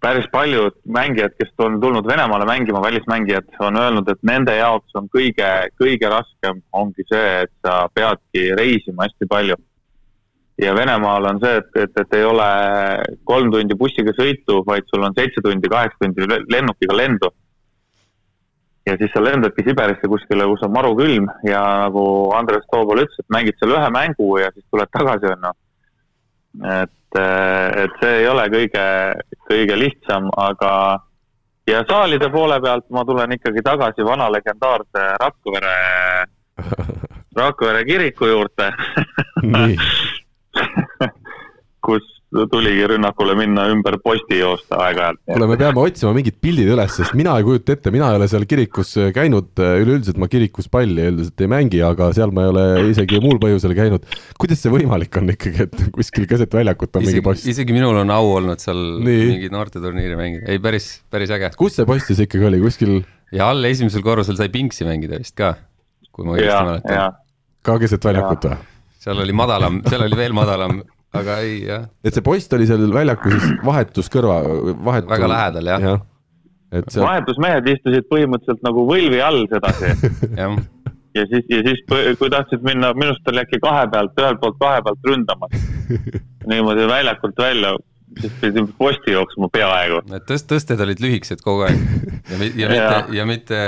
[0.00, 5.08] päris paljud mängijad, kes on tulnud Venemaale mängima, välismängijad, on öelnud, et nende jaoks on
[5.12, 5.48] kõige,
[5.80, 9.56] kõige raskem ongi see, et sa peadki reisima hästi palju.
[10.62, 12.46] ja Venemaal on see, et, et, et ei ole
[13.24, 17.32] kolm tundi bussiga sõitu, vaid sul on seitse tundi, kaheksa tundi lennukiga lendu
[18.86, 22.06] ja siis sa lendadki Siberisse kuskile, kus on maru külm ja nagu
[22.38, 25.54] Andres Toobal ütles, et mängid seal ühe mängu ja siis tuled tagasi, on ju.
[26.64, 27.18] Et,
[27.82, 28.86] et see ei ole kõige,
[29.48, 30.72] kõige lihtsam, aga
[31.66, 35.76] ja saalide poole pealt ma tulen ikkagi tagasi vana legendaarse Rakvere,
[37.40, 38.72] Rakvere kiriku juurde.
[41.86, 45.20] Kus tuligi rünnakule minna ümber posti joosta aeg-ajalt.
[45.30, 48.26] kuule, me peame otsima mingid pildid üles, sest mina ei kujuta ette, mina ei ole
[48.30, 52.64] seal kirikus käinud, üleüldiselt ma kirikus palli üldiselt ei mängi, aga seal ma ei ole
[52.90, 54.08] isegi muul põhjusel käinud.
[54.42, 57.46] kuidas see võimalik on ikkagi, et kuskil keset väljakut on isegi, mingi post?
[57.54, 59.30] isegi minul on au olnud seal Nii.
[59.36, 61.52] mingit noorteturniiri mängida, ei päris, päris äge.
[61.56, 62.98] kus see post siis ikkagi oli, kuskil?
[63.36, 65.54] ja all esimesel korrusel sai pingsi mängida vist ka,
[66.10, 67.22] kui ma õigesti mäletan.
[67.62, 68.60] ka keset väljakut või?
[69.06, 70.82] seal oli madalam, seal oli veel madalam
[71.14, 71.88] aga ei, jah.
[72.04, 74.40] et see post oli seal väljaku siis vahetus kõrva,
[74.84, 75.10] vahetu.
[75.12, 75.96] väga lähedal, jah ja.
[76.80, 77.06] et seal...
[77.06, 79.92] vahetusmehed istusid põhimõtteliselt nagu võlvi all sedasi
[81.16, 81.82] ja siis, ja siis,
[82.20, 85.50] kui tahtsid minna, minu arust oli äkki kahe pealt, ühelt poolt kahe pealt ründama
[86.50, 87.76] niimoodi väljakult välja
[88.20, 90.00] siis pidi posti jooksma peaaegu.
[90.10, 91.80] Need tõst-, tõsted olid lühikesed kogu aeg
[92.30, 93.60] ja, ja mitte, ja mitte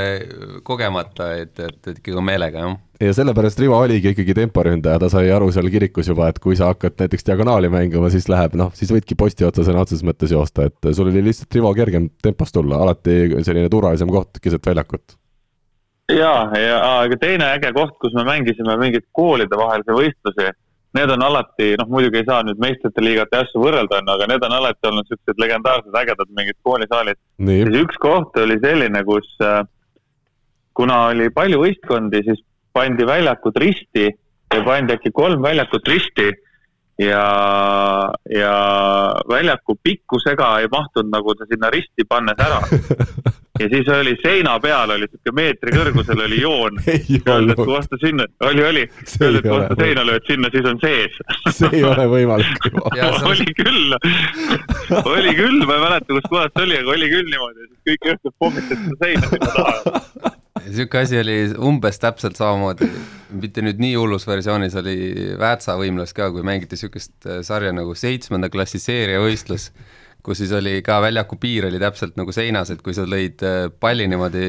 [0.66, 2.78] kogemata, et, et, et ikkagi meelega, jah.
[3.00, 6.72] Ja sellepärast Rivo oligi ikkagi temporündaja, ta sai aru seal kirikus juba, et kui sa
[6.72, 10.68] hakkad näiteks diagonaali mängima, siis läheb noh, siis võidki posti otsa sõna otseses mõttes joosta,
[10.68, 15.18] et sul oli lihtsalt Rivo kergem tempost tulla, alati selline turvalisem koht keset väljakut
[16.12, 20.50] ja, ja aga teine äge koht, kus me mängisime mingeid koolidevahelisi võistlusi
[20.96, 24.14] need on alati, noh muidugi ei saa nüüd meistrite liigat ja asju võrrelda, on ju,
[24.16, 27.18] aga need on alati olnud niisugused legendaarsed ägedad mingid koolisaalid.
[27.44, 29.60] siis üks koht oli selline, kus äh,
[30.78, 32.40] kuna oli palju võistkondi, siis
[32.72, 34.08] pandi väljakud risti
[34.54, 36.30] ja pandi äkki kolm väljakut risti
[36.98, 37.24] ja,
[38.38, 38.54] ja
[39.28, 42.60] väljaku pikkusega ei mahtunud nagu ta sinna risti pannes ära.
[43.60, 46.80] ja siis oli seina peal oli sihuke meetri kõrgusel oli joon.
[46.86, 48.84] öeldi, et kui vastu sinna, oli, oli,
[49.22, 51.20] öeldi, et kui vastu seina lööd sinna, siis on sees.
[51.60, 52.68] see ei ole võimalik
[53.32, 53.96] oli küll,
[55.04, 58.36] oli küll, ma ei mäleta, kus kohas see oli, aga oli küll niimoodi, kõik õhtud
[58.42, 62.88] pommitati seda seina sinna taha sihuke asi oli umbes täpselt samamoodi,
[63.42, 64.96] mitte nüüd nii hullus versioonis oli
[65.38, 69.70] Väätsa võimlas ka, kui mängiti sihukest äh, sarja nagu seitsmenda klassi seeriavõistlus,
[70.24, 73.60] kus siis oli ka väljaku piir oli täpselt nagu seinas, et kui sa lõid äh,
[73.80, 74.48] palli niimoodi,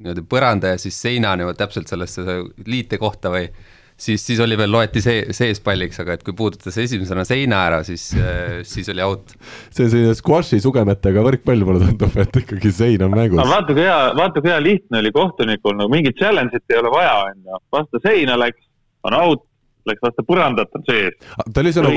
[0.00, 3.48] niimoodi põranda ja siis seina niimoodi täpselt sellesse liite kohta või
[3.96, 7.80] siis, siis oli veel, loeti see, sees palliks, aga et kui puudutas esimesena seina ära,
[7.86, 9.34] siis, äh, siis oli out.
[9.70, 13.40] see selline squash'i sugemetega võrkpall mulle tundub, et ikkagi sein on mängus.
[13.40, 17.16] vaata kui hea, vaata kui hea lihtne oli kohtunikul, no mingit challenge'it ei ole vaja,
[17.30, 18.62] on ju, vastu seina läks,
[19.06, 19.46] on out,
[19.88, 21.18] läks vastu põrandat, on sees.
[21.46, 21.92] ta oli seal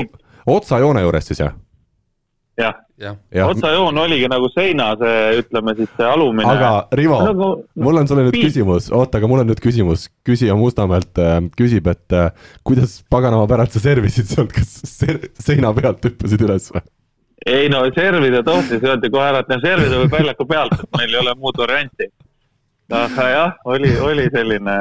[0.48, 1.56] otsajoone juures siis jah?
[2.58, 3.14] Jah ja.
[3.34, 6.48] ja., otsajoon oligi nagu seina see, ütleme siis see alumine.
[6.50, 8.50] aga Rivo nagu,, mul on sulle nüüd piis.
[8.50, 12.30] küsimus, oota, aga mul on nüüd küsimus, küsija Mustamäelt äh, küsib, et äh,
[12.66, 16.84] kuidas paganama pärast sa servisid sealt, kas ser seina pealt hüppasid üles või?
[17.48, 21.14] ei no servida tohtis, öeldi kohe ära, et no servida võib väljaku pealt, et meil
[21.14, 22.10] ei ole muud varianti.
[22.90, 24.78] aga jah, oli, oli selline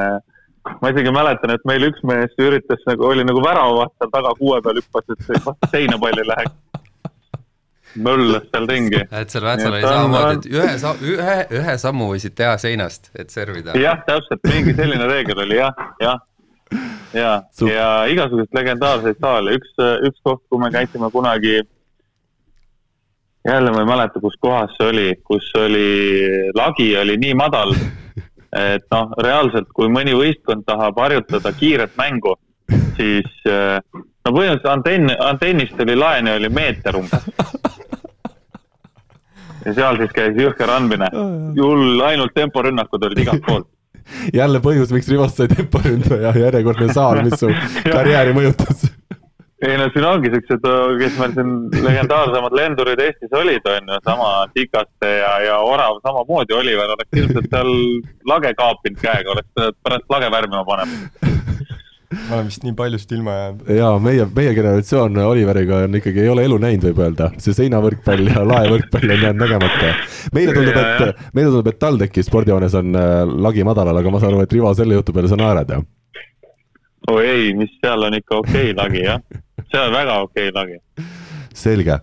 [0.82, 4.58] ma isegi mäletan, et meil üks mees üritas nagu, oli nagu väravaht seal taga kuue
[4.66, 6.56] peal hüppas, et vastu seina pall ei läheks
[8.04, 9.02] möllas seal ringi.
[9.12, 13.76] et seal Väätsal oli samamoodi, et ühe ühe, ühe sammu võisid teha seinast, et servida.
[13.80, 16.20] jah, täpselt, mingi selline reegel oli jah, jah.
[17.14, 19.74] ja, ja, ja igasuguseid legendaarseid saale, üks,
[20.10, 21.60] üks koht, kui me käisime kunagi,
[23.48, 25.88] jälle ma ei mäleta, kus kohas see oli, kus oli,
[26.56, 27.74] lagi oli nii madal,
[28.58, 32.36] et noh, reaalselt, kui mõni võistkond tahab harjutada kiiret mängu,
[32.98, 33.28] siis
[34.28, 37.28] no põhimõtteliselt antenn, antennist oli laeni oli meeter umbes
[39.66, 41.10] ja seal siis käis jõhker andmine.
[41.58, 43.68] hull, ainult temporünnakud olid igalt poolt.
[44.40, 47.52] Jälle põhjus, miks Rivost sai temporündaja, järjekordne saal, mis su
[47.96, 48.88] karjääri mõjutas.
[49.68, 50.66] Ei no siin ongi siuksed,
[51.00, 51.48] kes meil siin
[51.82, 57.50] legendaarsemad lendurid Eestis olid, on ju, sama Tikaste ja, ja Orav samamoodi, Oliver oleks ilmselt
[57.50, 57.72] seal
[58.30, 61.57] lage kaapinud käega, oleks pärast lage värvima panema
[62.14, 63.70] ma olen vist nii paljust ilma jäänud.
[63.78, 68.32] ja meie, meie generatsioon Oliveriga on ikkagi, ei ole elu näinud, võib öelda, see seinavõrkpall
[68.32, 69.94] ja laevõrkpall on jäänud nägemata.
[70.36, 73.18] meile tundub, et, meile tundub, et TalTechi spordihoones on äh,
[73.48, 75.84] lagi madalal, aga ma saan aru, et Rivo selle jutu peale sa naerad, jah?
[77.12, 80.56] oi ei, mis seal on ikka okei okay lagi, jah see on väga okei okay
[80.56, 81.08] lagi.
[81.54, 82.00] selge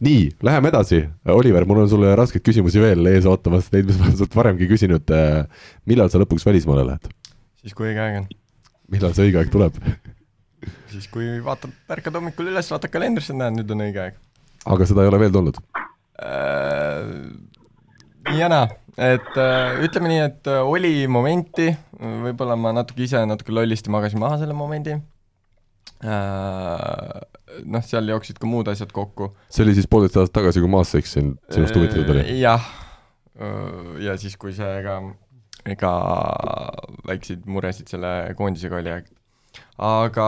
[0.00, 1.00] nii, läheme edasi.
[1.34, 4.68] Oliver, mul on sulle raskeid küsimusi veel ees ootamas, neid, mis ma olen sult varemgi
[4.70, 5.14] küsinud.
[5.90, 7.10] millal sa lõpuks välismaale lähed?
[7.58, 8.28] siis, kui õige aeg on.
[8.92, 9.76] Millal see õige aeg tuleb?
[10.92, 14.18] siis, kui vaatad, ärkad hommikul üles, vaatad kalendrisse, näed, nüüd on õige aeg.
[14.66, 15.60] aga seda ei ole veel tulnud
[16.22, 17.12] äh,?
[18.28, 23.22] nii ja naa, et äh, ütleme nii, et äh, oli momenti, võib-olla ma natuke ise
[23.26, 24.98] natuke lollisti magasin maha selle momendi
[25.98, 27.20] Äh,
[27.66, 29.32] noh, seal jooksid ka muud asjad kokku.
[29.50, 32.22] see oli siis poolteist aastat tagasi, kui Maasseks sind, sinust huvitatud oli?
[32.22, 32.68] Äh, jah,
[33.34, 35.00] äh, ja siis, kui see ega,
[35.74, 35.92] ega
[37.08, 38.96] väikseid muresid selle koondisega oli,
[39.88, 40.26] aga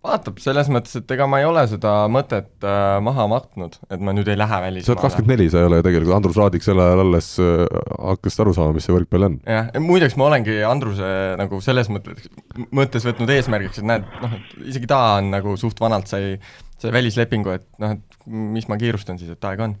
[0.00, 4.14] vaatab, selles mõttes, et ega ma ei ole seda mõtet äh, maha matnud, et ma
[4.16, 4.86] nüüd ei lähe välismaale.
[4.86, 7.66] sa oled kakskümmend neli, sa ei ole tegelikult, Andrus Raadik sel ajal alles äh,
[7.98, 9.36] hakkas aru saama, mis see võrkpall on.
[9.44, 12.30] jah, muideks ma olengi Andruse nagu selles mõttes,
[12.72, 16.38] mõttes võtnud eesmärgiks, et näed, noh, et isegi ta on nagu suht vanalt sai,
[16.80, 18.20] sai välislepingu, et noh, et
[18.56, 19.76] mis ma kiirustan siis, et aega on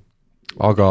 [0.58, 0.88] aga,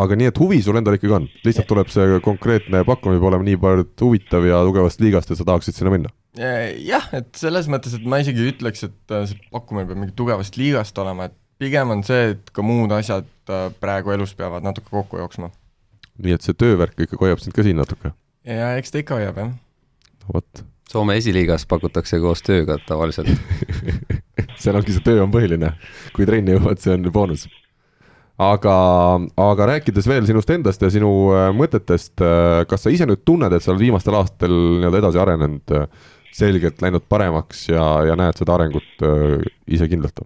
[0.00, 3.46] aga nii, et huvi sul endal ikkagi on, lihtsalt tuleb see konkreetne pakkumine peab olema
[3.46, 6.12] niivõrd huvitav ja tugevast liigast, et sa tahaksid sinna minna?
[6.34, 10.16] jah, et selles mõttes, et ma isegi ei ütleks, et äh, see pakkumine peab mingi
[10.18, 14.64] tugevast liigast olema, et pigem on see, et ka muud asjad äh, praegu elus peavad
[14.66, 15.52] natuke kokku jooksma.
[16.24, 18.14] nii et see töövärk ikkagi hoiab sind ka siin natuke?
[18.48, 19.58] ja eks ta ikka hoiab, jah.
[20.32, 20.64] vot.
[20.90, 23.30] Soome esiliigas pakutakse koos tööga tavaliselt
[24.62, 25.72] seal ongi see töö on põhiline,
[26.16, 27.46] kui trenni jõuad, see on boonus
[28.38, 28.76] aga,
[29.40, 32.18] aga rääkides veel sinust endast ja sinu äh, mõtetest,
[32.68, 35.76] kas sa ise nüüd tunned, et sa oled viimastel aastatel nii-öelda edasi arenenud
[36.34, 40.24] selgelt läinud paremaks ja, ja näed seda arengut äh, ise kindlalt?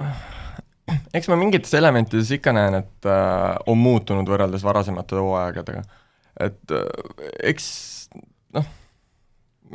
[1.16, 5.84] eks ma mingites elementides ikka näen, et äh, on muutunud võrreldes varasemate hooaegadega.
[6.46, 7.70] et äh, eks
[8.56, 8.66] noh,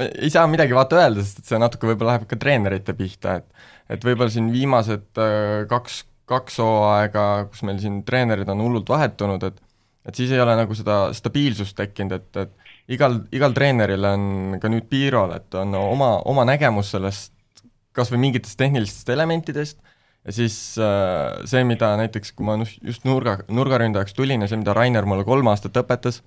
[0.06, 3.72] ei saa midagi vaata öelda, sest et see natuke võib-olla läheb ka treenerite pihta, et
[3.96, 9.44] et võib-olla siin viimased äh, kaks, kaks hooaega, kus meil siin treenerid on hullult vahetunud,
[9.44, 9.62] et
[10.06, 14.28] et siis ei ole nagu seda stabiilsust tekkinud, et, et igal, igal treeneril on
[14.62, 17.34] ka nüüd Piirol, et on oma, oma nägemus sellest
[17.96, 19.80] kas või mingitest tehnilistest elementidest
[20.26, 24.76] ja siis äh, see, mida näiteks, kui ma just nurga, nurgaründajaks tulin ja see, mida
[24.78, 26.22] Rainer mulle kolm aastat õpetas,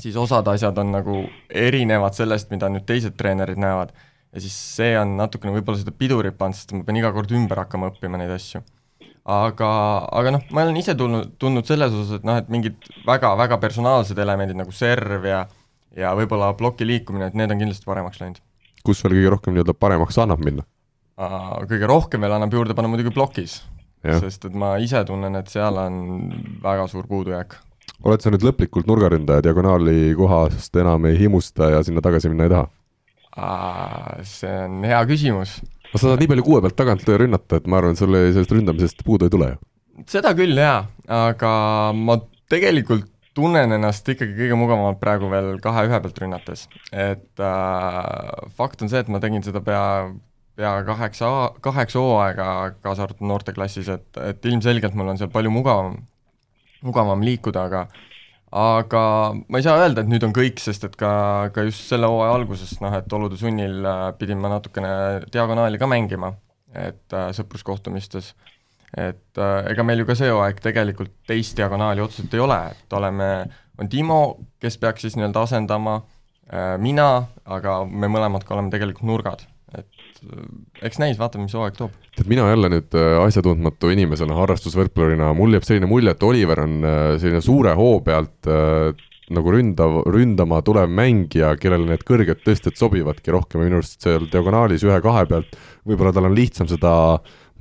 [0.00, 3.92] siis osad asjad on nagu erinevad sellest, mida nüüd teised treenerid näevad.
[4.32, 7.64] ja siis see on natukene võib-olla seda pidurit pannud, sest ma pean iga kord ümber
[7.64, 8.62] hakkama õppima neid asju
[9.28, 9.70] aga,
[10.16, 14.18] aga noh, ma olen ise tulnud, tundnud selles osas, et noh, et mingid väga-väga personaalsed
[14.18, 15.46] elemendid nagu serv ja
[15.96, 18.38] ja võib-olla ploki liikumine, et need on kindlasti paremaks läinud.
[18.86, 20.64] kus veel kõige rohkem nii-öelda paremaks annab minna?
[21.68, 23.58] Kõige rohkem veel annab juurde panna muidugi plokis,
[24.22, 25.98] sest et ma ise tunnen, et seal on
[26.62, 27.58] väga suur puudujääk.
[28.04, 32.54] oled sa nüüd lõplikult nurgaründaja, diagonaali kohast enam ei himusta ja sinna tagasi minna ei
[32.54, 32.68] taha?
[34.26, 35.60] See on hea küsimus
[35.92, 38.54] no sa saad nii palju kuue pealt tagant rünnata, et ma arvan, et sul sellest
[38.54, 39.60] ründamisest puudu ei tule ju.
[40.10, 40.84] seda küll jaa,
[41.20, 41.52] aga
[41.96, 46.66] ma tegelikult tunnen ennast ikkagi kõige mugavamalt praegu veel kahe-ühe pealt rünnates.
[46.92, 49.82] et äh, fakt on see, et ma tegin seda pea,
[50.58, 51.30] pea kaheksa,
[51.64, 52.48] kaheksa hooaega,
[52.84, 56.00] kaasa arvatud noorteklassis, et, et ilmselgelt mul on seal palju mugavam,
[56.86, 57.86] mugavam liikuda, aga
[58.50, 59.02] aga
[59.46, 61.12] ma ei saa öelda, et nüüd on kõik, sest et ka,
[61.54, 64.92] ka just selle hooaja alguses noh, et olude sunnil äh, pidin ma natukene
[65.30, 66.32] diagonaali ka mängima,
[66.74, 68.32] et äh, sõpruskohtumistes,
[68.98, 72.98] et äh, ega meil ju ka see hooaeg tegelikult teist diagonaali otseselt ei ole, et
[72.98, 73.30] oleme,
[73.78, 74.20] on Timo,
[74.60, 76.00] kes peaks siis nii-öelda asendama
[76.50, 77.10] äh,, mina,
[77.46, 79.46] aga me mõlemad ka oleme tegelikult nurgad,
[80.82, 81.94] eks näis, vaatame, mis hooaeg toob.
[82.16, 86.80] Tead, mina jälle nüüd äh, asjatundmatu inimesena, harrastusvõrkpallurina, mul jääb selline mulje, et Oliver on
[86.84, 88.90] äh, selline suure hoo pealt äh,
[89.30, 93.62] nagu ründav, ründama tulev mängija, kellele need kõrged tõsted sobivadki rohkem.
[93.62, 95.54] Ja minu arust seal diagonaalis ühe-kahe pealt
[95.86, 96.92] võib-olla tal on lihtsam seda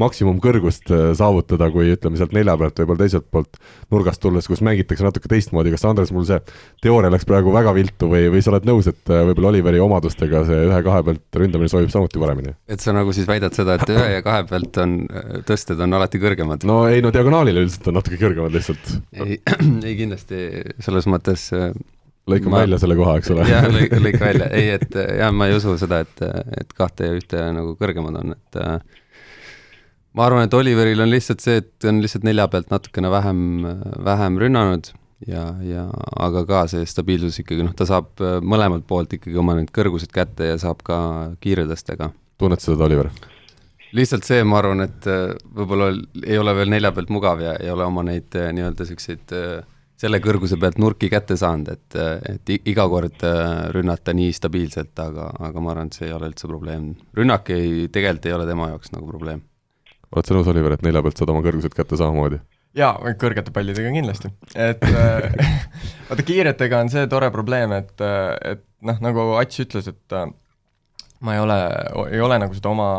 [0.01, 3.59] maksimumkõrgust äh, saavutada, kui ütleme sealt nelja pealt, võib-olla teiselt poolt
[3.93, 6.39] nurgast tulles, kus mängitakse natuke teistmoodi, kas Andres, mul see
[6.83, 10.43] teooria läks praegu väga viltu või, või sa oled nõus, et äh, võib-olla Oliveri omadustega
[10.47, 12.55] see ühe-kahe pealt ründamine sobib samuti paremini?
[12.69, 14.97] et sa nagu siis väidad seda, et ühe ja kahe pealt on,
[15.47, 16.65] tõsted on alati kõrgemad?
[16.69, 18.91] no ei, no diagonaalil üldiselt on natuke kõrgemad lihtsalt.
[19.19, 19.39] ei,
[19.87, 20.43] ei kindlasti
[20.83, 21.71] selles mõttes äh,
[22.29, 23.45] lõikame Ma- välja selle koha, eks ole.
[23.49, 26.23] jah, lõik, lõik välja, ei, et äh, jah, ma ei usu seda, et,
[26.61, 28.77] et kahte ja ühte nagu kõrgemad on, et äh,
[30.17, 33.43] ma arvan, et Oliveril on lihtsalt see, et on lihtsalt nelja pealt natukene vähem,
[34.05, 34.91] vähem rünnanud
[35.27, 35.87] ja, ja
[36.19, 40.13] aga ka see stabiilsus ikkagi noh, ta saab äh, mõlemalt poolt ikkagi oma need kõrgused
[40.15, 40.99] kätte ja saab ka
[41.43, 42.11] kiiredestega.
[42.39, 43.11] tunned seda, Oliver?
[43.95, 45.91] lihtsalt see, ma arvan, et äh, võib-olla
[46.23, 49.35] ei ole veel nelja pealt mugav ja ei ole oma neid äh, nii-öelda niisuguseid
[49.99, 51.95] selle kõrguse pealt nurki kätte saanud, et,
[52.29, 53.19] et iga kord
[53.75, 56.93] rünnata nii stabiilselt, aga, aga ma arvan, et see ei ole üldse probleem.
[57.19, 59.41] rünnak ei, tegelikult ei ole tema jaoks nagu probleem.
[60.15, 62.41] Oled sa nõus, Oliver, et nelja pealt saad oma kõrgused kätte samamoodi?
[62.77, 65.25] jaa, kõrgete pallidega kindlasti, et äh,
[66.09, 67.95] vaata kiiretega on see tore probleem, et,
[68.45, 70.27] et noh, nagu Ats ütles, et äh,
[71.25, 71.59] ma ei ole,
[72.13, 72.89] ei ole nagu seda oma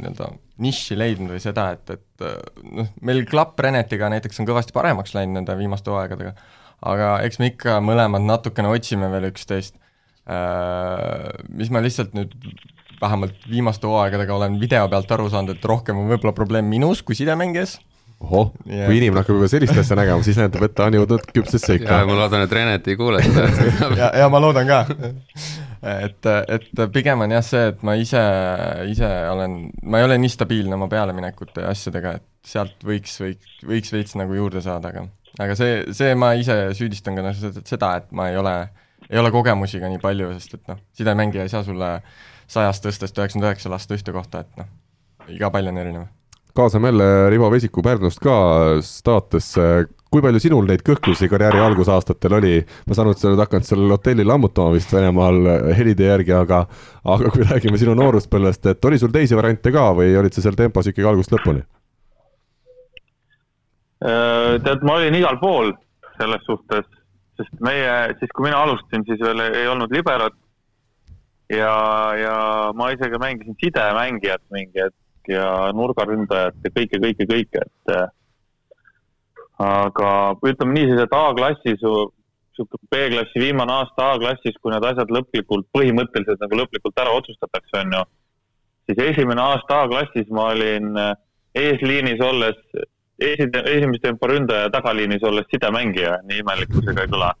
[0.00, 4.74] nii-öelda nišši leidnud või seda, et, et äh, noh, meil klapp Renetiga näiteks on kõvasti
[4.76, 6.34] paremaks läinud nende viimaste hooaegadega,
[6.90, 9.78] aga eks me ikka mõlemad natukene otsime veel üksteist,
[11.50, 12.34] mis ma lihtsalt nüüd
[13.00, 17.14] vähemalt viimaste hooaegadega olen video pealt aru saanud, et rohkem on võib-olla probleem minus kui
[17.18, 17.78] sidemängijas
[18.20, 18.84] ohoh, Jah.
[18.88, 22.02] kui inimene hakkab juba sellist asja nägema, siis näitab, et ta on jõudnud küpsesse ikka.
[22.08, 23.46] ma loodan, et Renet ei kuule seda,
[24.00, 24.80] ja, ja ma loodan ka.
[26.04, 28.20] et, et pigem on jah see, et ma ise,
[28.92, 33.56] ise olen, ma ei ole nii stabiilne oma pealeminekute ja asjadega, et sealt võiks, võiks,
[33.72, 35.06] võiks veits nagu juurde saada, aga
[35.40, 38.54] aga see, see ma ise süüdistan ka noh, seda- seda, et ma ei ole,
[39.08, 41.94] ei ole kogemusi ka nii palju, sest et noh, sidemängija ei saa sulle
[42.50, 44.70] sajast tõstest üheksakümmend üheksa lasta ühte kohta, et noh,
[45.30, 46.08] iga pall on erinev
[46.54, 48.36] kaasame jälle Rivo Vesiku Pärnust ka
[48.80, 49.86] staatesse.
[50.10, 52.54] kui palju sinul neid kõhklusi karjääri algusaastatel oli?
[52.86, 55.38] ma saan aru, et sa oled hakanud seal hotelli lammutama vist Venemaal
[55.78, 56.64] helide järgi, aga
[57.04, 60.58] aga kui räägime sinu nooruspõlvest, et oli sul teisi variante ka või olid sa seal
[60.58, 61.62] tempos ikkagi algusest lõpuni?
[64.02, 65.74] Äh, tead, ma olin igal pool
[66.18, 66.86] selles suhtes,
[67.38, 70.34] sest meie, siis kui mina alustasin, siis veel ei olnud liberot.
[71.50, 71.74] ja,
[72.18, 72.36] ja
[72.76, 78.08] ma isegi mängisin sidemängijat mingi hetk ja nurgaründajat ja kõike, kõike, kõike, et äh,
[79.60, 80.10] aga
[80.46, 81.82] ütleme niiviisi, et A-klassis,
[82.56, 87.98] sihuke B-klassi viimane aasta A-klassis, kui need asjad lõplikult, põhimõtteliselt nagu lõplikult ära otsustatakse, on
[87.98, 88.04] ju,
[88.88, 91.12] siis esimene aasta A-klassis ma olin äh,
[91.54, 92.58] eesliinis olles
[93.20, 97.34] esi-, esimese tempo ründaja ja tagaliinis olles sidemängija, nii imelikkusega ei kõla.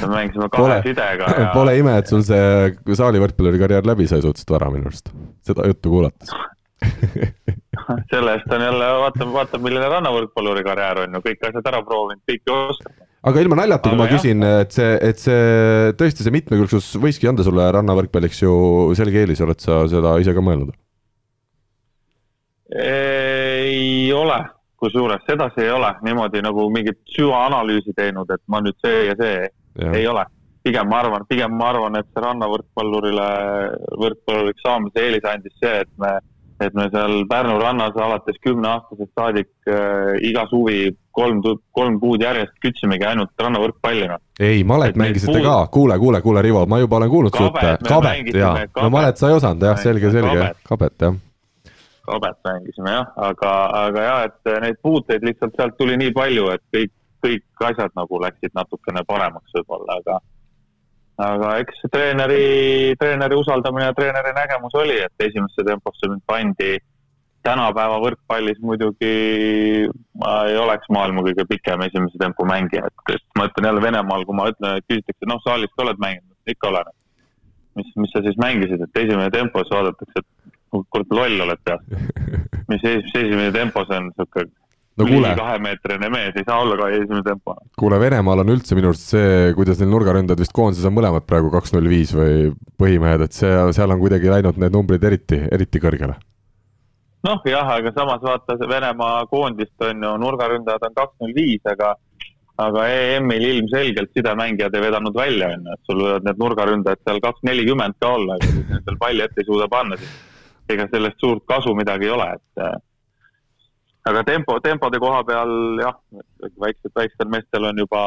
[0.00, 4.08] Me mängisime kahe Pole- sidega ja Pole ime, et sul see saali võrkpalluri karjäär läbi
[4.10, 5.12] sai suhteliselt vara minu arust,
[5.46, 6.34] seda juttu kuulates.
[8.12, 12.22] selle eest on jälle, vaata, vaata, milline rannavõrkpalluri karjäär on ju, kõik asjad ära proovinud,
[12.28, 12.94] kõike oskab.
[13.30, 14.16] aga ilma naljata, kui ma jah.
[14.16, 18.54] küsin, et see, et see tõesti see mitmekülgsus võiski anda sulle rannavõrkpalliks ju
[18.98, 20.76] selge eelis, oled sa seda ise ka mõelnud?
[22.70, 24.36] ei ole,
[24.78, 29.48] kusjuures sedasi ei ole niimoodi nagu mingit süvaanalüüsi teinud, et ma nüüd see ja see,
[29.78, 30.24] ei ole.
[30.62, 33.28] pigem ma arvan, pigem ma arvan, et see rannavõrkpallurile,
[34.02, 36.10] võrkpalluriks saamise eelise andis see, et me,
[36.60, 41.40] et me seal Pärnu rannas alates kümneaastasest saadik äh, iga suvi kolm,
[41.72, 44.20] kolm kuud järjest kütsimegi ainult rannavõrkpalli, noh.
[44.40, 47.48] ei, malet Et mängisite puud- ka, kuule, kuule, kuule, Rivo, ma juba olen kuulnud su
[47.88, 48.54] Kabet jaa.
[48.82, 51.18] no malet sa ei osanud jah, selge, selge kabet., jah.
[52.04, 53.56] kabet mängisime jah, aga,
[53.86, 56.92] aga jah, et neid puuteid lihtsalt sealt tuli nii palju, et kõik,
[57.24, 60.20] kõik asjad nagu läksid natukene paremaks võib-olla, aga
[61.20, 62.44] aga eks treeneri,
[63.00, 66.78] treeneri usaldamine ja treeneri nägemus oli, et esimesse temposse mind pandi.
[67.40, 69.88] tänapäeva võrkpallis muidugi
[70.20, 74.26] ma ei oleks maailma kõige pikem esimese tempo mängija, et, et ma ütlen jälle Venemaal,
[74.28, 76.92] kui ma ütlen, et küsitakse, noh, saalis ka oled mänginud, ikka olen.
[77.80, 81.96] mis, mis sa siis mängisid, et esimene tempo, siis vaadatakse, et kurat loll oled peast.
[82.70, 84.44] mis esimene tempos on, sihuke
[84.98, 87.54] no kuule, kahemeetrine mees ei saa olla ka esimene tempo.
[87.78, 91.52] kuule Venemaal on üldse minu arust see, kuidas neil nurgaründajad vist koondises on mõlemad praegu
[91.52, 92.50] kaks null viis või
[92.80, 96.18] põhimehed, et see, seal on kuidagi läinud need numbrid eriti, eriti kõrgele.
[97.28, 101.64] noh jah, aga samas vaata see Venemaa koondist on ju, nurgaründajad on kaks null viis,
[101.70, 101.94] aga
[102.60, 107.20] aga EM-il ilmselgelt sidemängijad ei vedanud välja, on ju, et sul võivad need nurgaründajad seal
[107.24, 111.22] kaks nelikümmend ka olla, aga kui nendel palli ette ei suuda panna, siis ega sellest
[111.24, 112.64] suurt kasu midagi ei ole, et
[114.08, 115.96] aga tempo, tempode koha peal jah,
[116.60, 118.04] väiksed, väikstel meestel on juba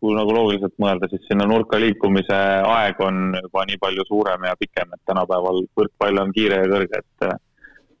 [0.00, 4.56] kui nagu loogiliselt mõelda, siis sinna nurka liikumise aeg on juba nii palju suurem ja
[4.56, 7.36] pikem, et tänapäeval võrkpall on kiire ja kõrge, et äh,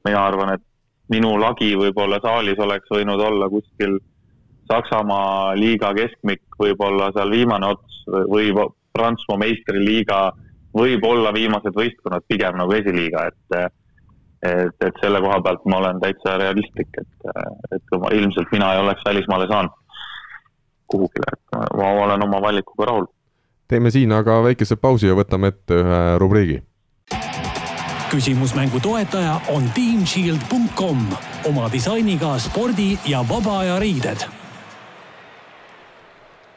[0.08, 0.64] mina arvan, et
[1.12, 3.98] minu lagi võib-olla saalis oleks võinud olla kuskil
[4.70, 8.52] Saksamaa liiga keskmik, võib-olla seal viimane ots või
[8.94, 10.20] Prantsusmaa meistriliiga,
[10.76, 13.58] võib-olla viimased võistkonnad pigem nagu esiliiga, et
[14.42, 17.30] et, et selle koha pealt ma olen täitsa realistlik, et,
[17.76, 19.76] et ma ilmselt mina ei oleks välismaale saanud
[20.90, 23.06] kuhugile, et ma olen oma valikuga rahul.
[23.68, 26.62] teeme siin aga väikese pausi ja võtame ette ühe rubriigi
[28.10, 30.98] küsimusmängu toetaja on teamshield.com
[31.44, 34.39] oma disainiga spordi ja vaba aja riided.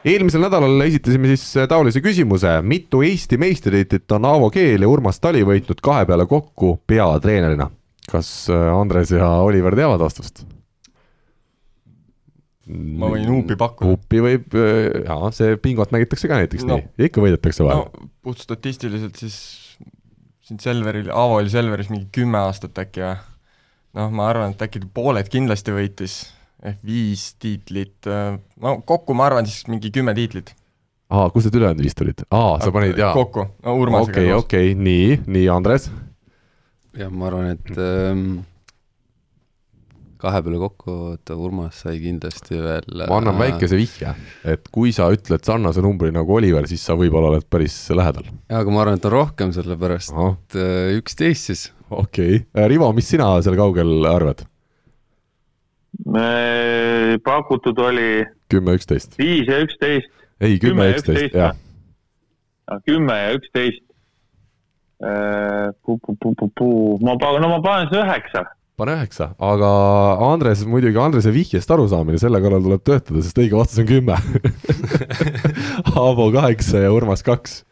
[0.04, 5.44] Eelmisel nädalal esitasime siis taolise küsimuse, mitu Eesti meistritiitlit on Aavo Keel ja Urmas Tali
[5.46, 7.70] võitnud kahe peale kokku peatreenerina?
[8.10, 10.44] kas äh, Andres ja Oliver teavad vastust?
[12.68, 13.90] ma võin huupi pakkuda.
[13.90, 18.08] huupi võib, äh, jaa, see bingot mängitakse ka näiteks no, nii, ikka võidetakse vahel no,.
[18.24, 19.38] puht statistiliselt siis
[20.44, 23.16] siin Selveril, Aavo oli Selveris mingi kümme aastat äkki või?
[23.96, 26.18] noh, ma arvan, et äkki pooled kindlasti võitis,
[26.64, 28.08] ehk viis tiitlit,
[28.60, 30.54] no kokku ma arvan siis mingi kümme tiitlit.
[31.10, 32.24] aa, kust need ülejäänud viis tulid?
[32.30, 33.12] aa, sa panid jaa.
[33.16, 35.90] kokku, no Urmasega okei okay,, okei okay,, nii, nii, Andres?
[36.98, 38.26] jah, ma arvan, et ähm,
[40.24, 44.14] kahe peale kokku, oota, Urmas sai kindlasti veel ma annan äh, väikese vihje,
[44.54, 48.30] et kui sa ütled sarnase numbri nagu Oliver, siis sa võib-olla oled päris lähedal.
[48.48, 51.68] jaa, aga ma arvan, et on rohkem, sellepärast et äh, üksteist siis.
[51.90, 54.46] okei okay., äh, Rivo, mis sina seal kaugel arvad?
[57.24, 59.18] Pakutud oli kümme, üksteist.
[59.18, 60.10] viis ja üksteist.
[60.40, 61.56] ei, kümme ja üksteist, jah.
[62.86, 63.82] kümme ja üksteist.
[67.00, 68.44] ma panen, no ma panen siis üheksa
[68.78, 69.68] pane üheksa, aga
[70.32, 74.18] Andres, muidugi Andrese vihjest arusaamine, selle kallal tuleb töötada, sest õige vastus on kümme
[75.94, 77.62] Aavo kaheksa ja Urmas kaks.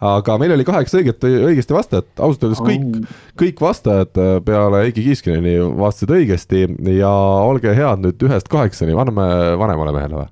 [0.00, 5.06] Aga meil oli kaheksa õiget, õigesti vastajat, ausalt öeldes kõik, kõik vastajad äh, peale Heiki
[5.06, 6.66] Kiiskineni vastasid õigesti
[6.98, 7.12] ja
[7.46, 9.28] olge head nüüd ühest kaheksani, anname
[9.60, 10.28] vanemale mehele või?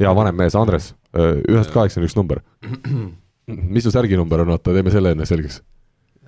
[0.00, 2.40] jaa, vanem mees, Andres, äh, ühest kaheksani üks number.
[3.74, 5.60] mis su särginumber on, oota, teeme selle enne selgeks.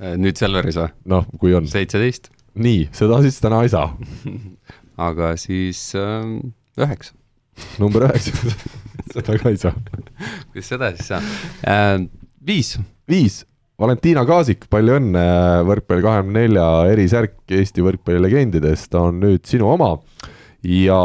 [0.01, 0.93] Äh, nüüd Selveris või?
[1.13, 1.69] noh, kui on.
[1.71, 3.93] seitseteist nii, seda siis täna ei saa
[5.09, 7.79] aga siis ähm, üheksa äh,.
[7.81, 8.35] number üheksa
[9.15, 9.75] seda ka ei saa.
[10.53, 11.31] kuidas seda siis saab
[11.65, 12.22] äh,?
[12.47, 12.77] Viis.
[13.09, 13.43] viis,
[13.81, 15.23] Valentina Kaasik, palju õnne,
[15.67, 19.97] võrkpalli kahekümne nelja erisärk Eesti võrkpallilegendidest on nüüd sinu oma.
[20.63, 20.99] Ja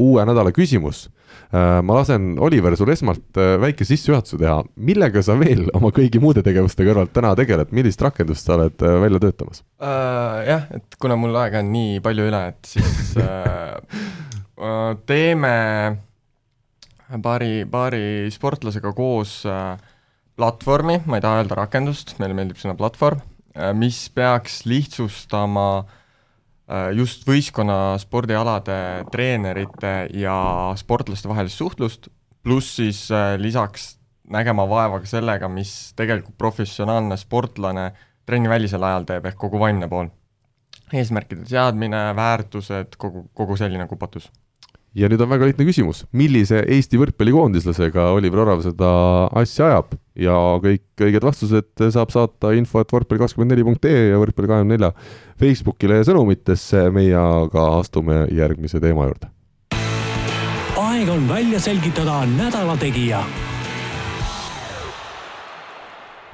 [0.00, 1.06] uue nädala küsimus.
[1.52, 6.20] Äh, ma lasen, Oliver, sul esmalt äh, väike sissejuhatuse teha, millega sa veel oma kõigi
[6.22, 9.60] muude tegevuste kõrvalt täna tegeled, millist rakendust sa oled äh, välja töötamas?
[9.76, 10.40] Uh,?
[10.48, 13.76] jah, et kuna mul aega on nii palju üle, et siis uh,
[15.10, 15.52] teeme
[17.20, 19.76] paari, paari sportlasega koos uh,
[20.36, 23.20] platvormi, ma ei taha öelda rakendust, meile meeldib sõna platvorm,
[23.76, 25.66] mis peaks lihtsustama
[26.72, 28.76] Äh, just võistkonna spordialade
[29.12, 30.36] treenerite ja
[30.78, 32.06] sportlaste vahelist suhtlust,
[32.46, 33.96] pluss siis äh, lisaks
[34.32, 37.90] nägema vaeva ka sellega, mis tegelikult professionaalne sportlane
[38.28, 40.08] trennivälisel ajal teeb, ehk kogu vaimne pool.
[40.92, 44.30] eesmärkide seadmine, väärtused, kogu, kogu selline kupatus
[44.94, 48.92] ja nüüd on väga lihtne küsimus, millise Eesti võrkpallikoondislasega Oliver Orav seda
[49.42, 49.94] asja ajab?
[50.18, 54.50] Ja kõik õiged vastused saab saata info, et võrkpalli kakskümmend neli punkt ee ja võrkpalli
[54.50, 54.92] kahekümne nelja
[55.40, 59.32] Facebookile sõnumitesse, meie aga astume järgmise teema juurde.
[60.82, 63.24] aeg on välja selgitada nädala tegija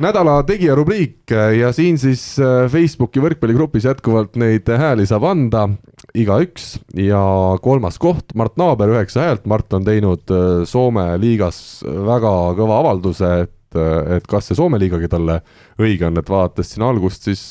[0.03, 5.65] nädala tegija rubriik ja siin siis äh, Facebooki võrkpalligrupis jätkuvalt neid hääli saab anda
[6.19, 7.21] igaüks ja
[7.63, 13.31] kolmas koht, Mart Naaber, üheksa häält, Mart on teinud äh, Soome liigas väga kõva avalduse,
[13.47, 15.41] et äh, et kas see Soome liigagi talle
[15.83, 17.43] õige on, et vaadates siin algust, siis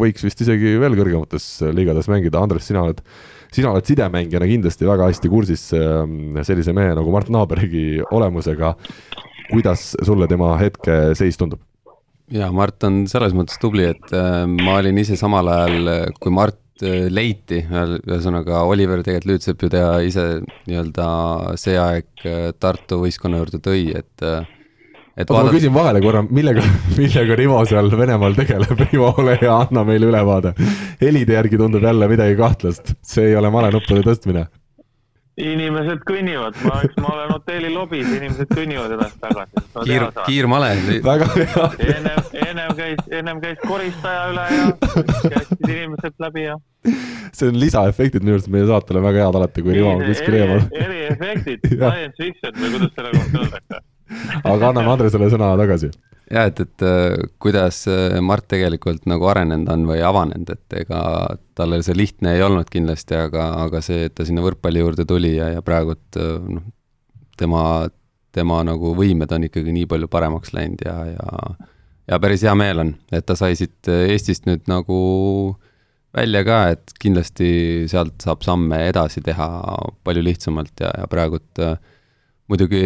[0.00, 3.04] võiks vist isegi veel kõrgemates liigades mängida, Andres, sina oled
[3.54, 8.74] sina oled sidemängijana kindlasti väga hästi kursis sellise mehe nagu Mart Naabergi olemusega.
[9.52, 11.62] kuidas sulle tema hetkeseis tundub?
[12.32, 16.32] Jaa, Mart on selles mõttes tubli, et äh, ma olin ise samal ajal, äh, kui
[16.34, 20.26] Mart äh, leiti, ühesõnaga Oliver tegelikult Lüütsepp ju teha ise
[20.68, 21.06] nii-öelda
[21.60, 22.26] see aeg
[22.60, 24.28] Tartu võistkonna juurde tõi, et
[25.14, 25.46] et vaadata...
[25.46, 26.64] ma küsin vahele korra, millega,
[26.98, 30.54] millega Rivo seal Venemaal tegeleb, Rivo, ole hea, anna meile ülevaade.
[31.02, 34.48] helide järgi tundub jälle midagi kahtlast, see ei ole malenuppude tõstmine
[35.40, 39.64] inimesed kõnnivad, ma, eks ma olen hotelli lobis, inimesed kõnnivad edasi-tagasi.
[39.88, 40.70] kiir, kiirmale.
[41.02, 41.64] väga hea.
[41.88, 44.68] ennem, ennem käis, ennem käis koristaja üle ja
[45.32, 46.58] käisid inimesed läbi ja.
[47.34, 50.62] see on lisaefektid minu arust meie saatele väga head alati, kui Rivo on kuskil eemal.
[50.84, 53.82] eriefektid, science fiction või kuidas selle kohta öeldakse.
[54.42, 55.90] Aga anname Andresele sõna tagasi.
[56.32, 61.00] Jah, et, et äh, kuidas äh, Mart tegelikult nagu arenenud on või avanenud, et ega
[61.58, 65.34] talle see lihtne ei olnud kindlasti, aga, aga see, et ta sinna võrkpalli juurde tuli
[65.36, 66.64] ja, ja praegult äh, noh,
[67.36, 67.64] tema,
[68.32, 71.70] tema nagu võimed on ikkagi nii palju paremaks läinud ja, ja
[72.08, 74.96] ja päris hea meel on, et ta sai siit Eestist nüüd nagu
[76.14, 77.48] välja ka, et kindlasti
[77.90, 79.48] sealt saab samme edasi teha
[80.04, 81.64] palju lihtsamalt ja, ja praegult
[82.50, 82.84] muidugi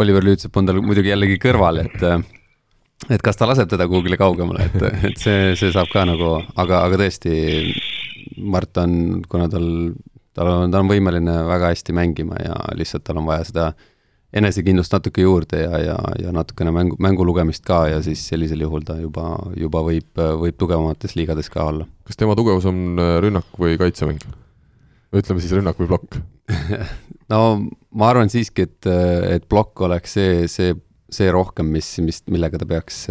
[0.00, 2.04] Oliver Lüütsepp on tal muidugi jällegi kõrval, et
[3.12, 6.84] et kas ta laseb teda kuhugile kaugemale, et, et see, see saab ka nagu, aga,
[6.86, 7.34] aga tõesti,
[8.36, 9.66] Mart on, kuna tal,
[10.36, 13.68] tal on, ta on võimeline väga hästi mängima ja lihtsalt tal on vaja seda
[14.36, 18.84] enesekindlust natuke juurde ja, ja, ja natukene mängu, mängu lugemist ka ja siis sellisel juhul
[18.84, 20.10] ta juba, juba võib,
[20.42, 21.86] võib tugevamates liigades ka olla.
[22.04, 24.26] kas tema tugevus on rünnak või kaitsemäng?
[25.16, 26.18] ütleme siis rünnak või plokk
[27.32, 27.40] no
[27.96, 28.88] ma arvan siiski, et,
[29.36, 30.74] et plokk oleks see, see,
[31.12, 33.06] see rohkem, mis, mis, millega ta peaks,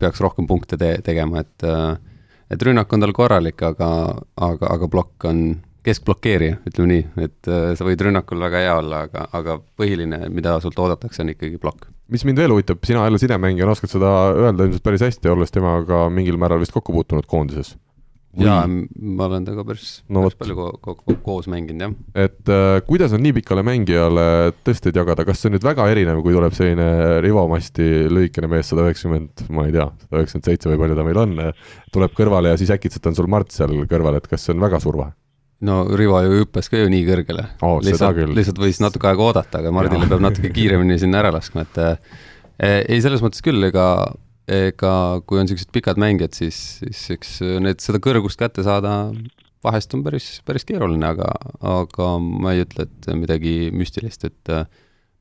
[0.00, 1.66] peaks rohkem punkte te tegema, et
[2.50, 3.90] et rünnak on tal korralik, aga,
[4.42, 5.42] aga, aga plokk on
[5.86, 10.78] keskblokeerija, ütleme nii, et sa võid rünnakul väga hea olla, aga, aga põhiline, mida sult
[10.82, 11.86] oodatakse, on ikkagi plokk.
[12.10, 16.08] mis mind veel huvitab, sina jälle sidemängijana oskad seda öelda ilmselt päris hästi, olles temaga
[16.12, 17.76] mingil määral vist kokku puutunud koondises
[18.38, 22.26] jaa, ma olen temaga päris no,, päris palju ko ko ko koos mänginud, jah.
[22.26, 24.26] et äh, kuidas on nii pikale mängijale
[24.66, 28.70] tõsteid jagada, kas see on nüüd väga erinev, kui tuleb selline Rivo Masti lühikene mees,
[28.70, 31.34] sada üheksakümmend, ma ei tea, sada üheksakümmend seitse või palju ta meil on,
[31.96, 34.82] tuleb kõrvale ja siis äkitselt on sul Mart seal kõrval, et kas see on väga
[34.84, 35.16] suur vahe?
[35.66, 37.78] no Rivo ju hüppas ka ju nii kõrgele oh,.
[37.84, 41.82] lihtsalt, lihtsalt võis natuke aega oodata, aga Mardile peab natuke kiiremini sinna ära laskma, et
[41.82, 42.18] äh,
[42.86, 43.90] ei, selles mõttes küll, ega
[44.50, 44.92] ega
[45.26, 49.12] kui on niisugused pikad mängijad, siis, siis eks need, seda kõrgust kätte saada
[49.64, 51.28] vahest on päris, päris keeruline, aga,
[51.60, 54.64] aga ma ei ütle, et midagi müstilist, et äh,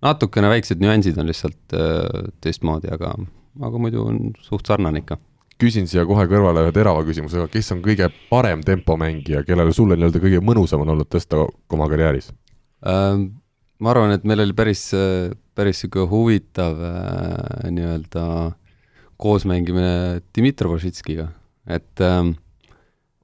[0.05, 3.13] natukene väiksed nüansid on lihtsalt äh, teistmoodi, aga,
[3.65, 5.19] aga muidu on suht sarnane ikka.
[5.59, 10.21] küsin siia kohe kõrvale ühe terava küsimusega, kes on kõige parem tempomängija, kellele sulle nii-öelda
[10.23, 11.43] kõige mõnusam on olnud tõsta
[11.75, 12.31] oma karjääris
[12.87, 13.33] ähm,?
[13.79, 14.89] ma arvan, et meil oli päris,
[15.55, 18.23] päris niisugune huvitav äh, nii-öelda
[19.19, 21.27] äh, koos mängimine Dmitri Vošitskiga,
[21.67, 22.33] et ähm,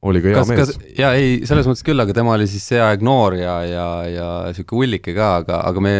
[0.05, 0.75] oli ka hea kas, mees.
[0.99, 4.29] jaa, ei, selles mõttes küll, aga tema oli siis see aeg noor ja, ja, ja
[4.49, 5.93] niisugune hullike ka, aga, aga me,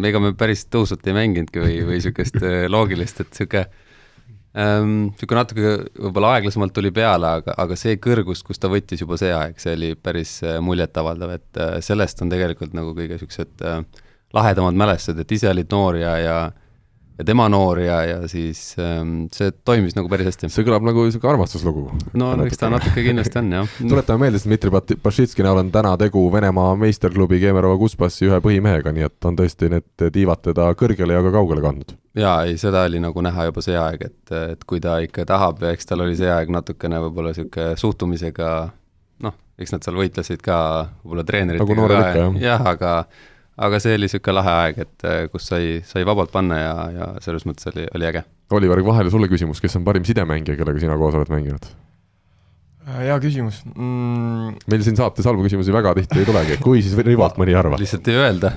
[0.00, 3.66] me ega me päris tõusvalt ei mänginudki või, või niisugust äh, loogilist, et niisugune
[4.64, 9.20] ähm, niisugune natuke võib-olla aeglasemalt tuli peale, aga, aga see kõrgus, kus ta võttis juba
[9.20, 13.68] see aeg, see oli päris äh, muljetavaldav, et äh, sellest on tegelikult nagu kõige niisugused
[14.34, 16.38] lahedamad mälestused, et ise olid noor ja, ja
[17.18, 20.48] ja tema noor ja, ja siis ähm, see toimis nagu päris hästi.
[20.50, 21.84] see kõlab nagu niisugune armastuslugu.
[22.18, 23.76] no eks ta natuke kindlasti on, jah.
[23.92, 29.06] tuletame meelde, Dmitri Bašitski näol on täna tegu Venemaa meisterklubi Kemerova Kuspassi ühe põhimehega, nii
[29.06, 31.94] et on tõesti need tiivad teda kõrgele ja ka kaugele kandnud.
[32.18, 35.62] jaa, ei, seda oli nagu näha juba see aeg, et, et kui ta ikka tahab
[35.62, 38.50] ja eks tal oli see aeg natukene võib-olla niisugune suhtumisega
[39.22, 40.58] noh, eks nad seal võitlesid ka
[41.04, 42.42] võib-olla treeneritega nagu ikka, jah.
[42.42, 42.96] jah, aga
[43.56, 47.08] aga see oli niisugune lahe aeg, et äh, kus sai, sai vabalt panna ja, ja
[47.24, 48.24] selles mõttes oli, oli äge.
[48.54, 51.68] Oliver, vahele sulle küsimus, kes on parim sidemängija, kellega sina koos oled mänginud?
[52.84, 53.62] Äh, hea küsimus.
[53.72, 54.58] Mm..
[54.68, 57.78] meil siin saates halbu küsimusi väga tihti ei tulegi, kui siis Rivalt mõni arvab.
[57.80, 58.52] lihtsalt ei öelda.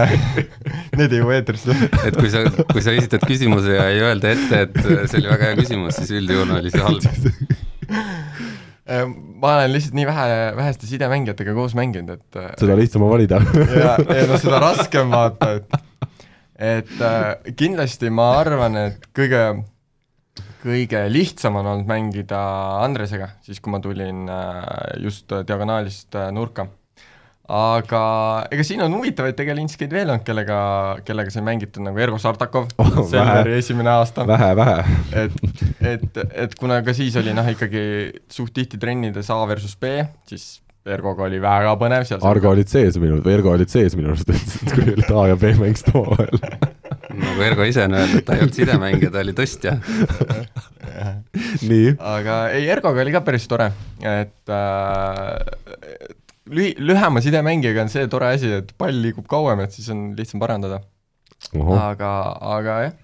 [0.98, 1.76] Need ei jõua eetrisse.
[2.04, 5.52] Et kui sa, kui sa esitad küsimuse ja ei öelda ette, et see oli väga
[5.52, 7.06] hea küsimus, siis üldjuhul oli see halb
[8.90, 13.40] ma olen lihtsalt nii vähe, väheste sidemängijatega koos mänginud, et äh, seda lihtsam on valida.
[13.80, 15.78] Ja, ja no seda raskem vaata, et
[16.60, 19.44] et äh, kindlasti ma arvan, et kõige,
[20.64, 22.40] kõige lihtsam on olnud mängida
[22.82, 24.60] Andresega, siis kui ma tulin äh,
[25.06, 26.68] just diagonaalist äh, nurka
[27.50, 28.02] aga
[28.54, 30.60] ega siin on huvitavaid tegelinskeid veel olnud, kellega,
[31.06, 34.26] kellega sai mängitud nagu Ergo Sartakov oh,, Selveri esimene aasta.
[34.28, 34.78] vähe, vähe.
[35.24, 35.38] et,
[35.92, 37.84] et, et kuna ka siis oli noh, ikkagi
[38.30, 39.98] suht tihti trennides A versus B,
[40.30, 42.22] siis Ergoga oli väga põnev seal.
[42.24, 45.54] Argo olid sees minu, Ergo olid sees minu arust, et kui olid A ja B
[45.58, 46.38] mängisid omavahel
[47.20, 49.74] nagu Ergo ise on öelnud, ta ei olnud sidemängija, ta oli tõstja
[51.70, 51.92] nii.
[51.98, 53.70] aga ei, Ergoga oli ka päris tore,
[54.06, 56.14] et äh,
[56.50, 60.42] lühi-, lühema sidemängijaga on see tore asi, et pall liigub kauem, et siis on lihtsam
[60.42, 60.82] parandada.
[61.56, 62.10] aga,
[62.56, 62.96] aga jah,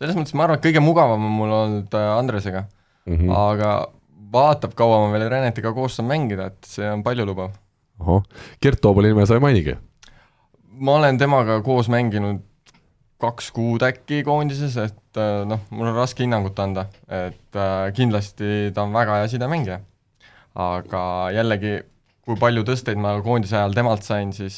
[0.00, 2.64] selles mõttes ma arvan, et kõige mugavam on mul olnud äh, Andresega
[3.06, 3.16] mm.
[3.16, 3.34] -hmm.
[3.38, 3.74] aga
[4.34, 7.52] vaatab, kaua ma veel Renetiga koos saan mängida, et see on paljulubav.
[8.00, 8.22] ahah,
[8.62, 9.76] Gert Toobali nime sa ei mainigi?
[10.74, 12.42] ma olen temaga koos mänginud
[13.22, 18.72] kaks kuud äkki koondises, et äh, noh, mul on raske hinnangut anda, et äh, kindlasti
[18.74, 19.80] ta on väga hea sidemängija.
[20.54, 21.78] aga jällegi,
[22.24, 24.56] kui palju tõsteid ma koondise ajal temalt sain, siis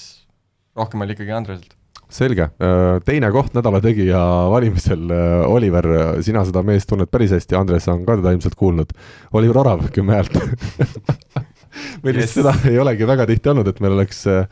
[0.76, 1.74] rohkem oli ikkagi Andreselt.
[2.08, 4.20] selge, äh, teine koht nädala tegija
[4.52, 5.88] valimisel, äh, Oliver,
[6.22, 8.94] sina seda meest tunned päris hästi, Andres on ka teda ilmselt kuulnud.
[9.32, 10.36] Oliver Orav, kümme häält
[12.04, 12.34] meil vist yes.
[12.38, 14.46] seda ei olegi väga tihti olnud, et meil oleks äh,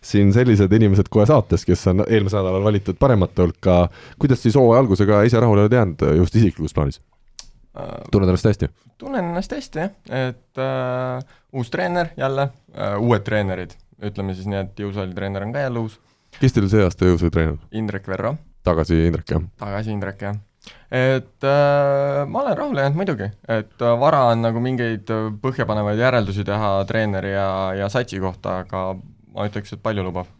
[0.00, 3.80] siin sellised inimesed kohe saates, kes on eelmisel nädalal valitud paremate hulka.
[4.18, 7.00] kuidas siis hooaja algusega ise rahule oled jäänud just isiklikus plaanis?
[8.12, 8.70] Tunned ennast hästi?
[8.98, 9.96] tunnen ennast hästi, jah,
[10.28, 15.56] et äh, uus treener jälle äh,, uued treenerid, ütleme siis nii, et jõusaali treener on
[15.56, 15.98] ka jälle uus
[16.38, 17.66] kes teil see aasta jõusuid treeninud?
[17.76, 18.34] Indrek Verro,
[18.66, 19.44] tagasi Indrek, jah?
[19.60, 20.38] tagasi Indrek, jah.
[20.92, 26.02] et äh, ma olen rahule jäänud muidugi, et äh, vara on nagu mingeid äh, põhjapanevaid
[26.02, 27.48] järeldusi teha treeneri ja,
[27.80, 28.84] ja satsi kohta, aga
[29.34, 30.30] ma ütleks, et palju lubav.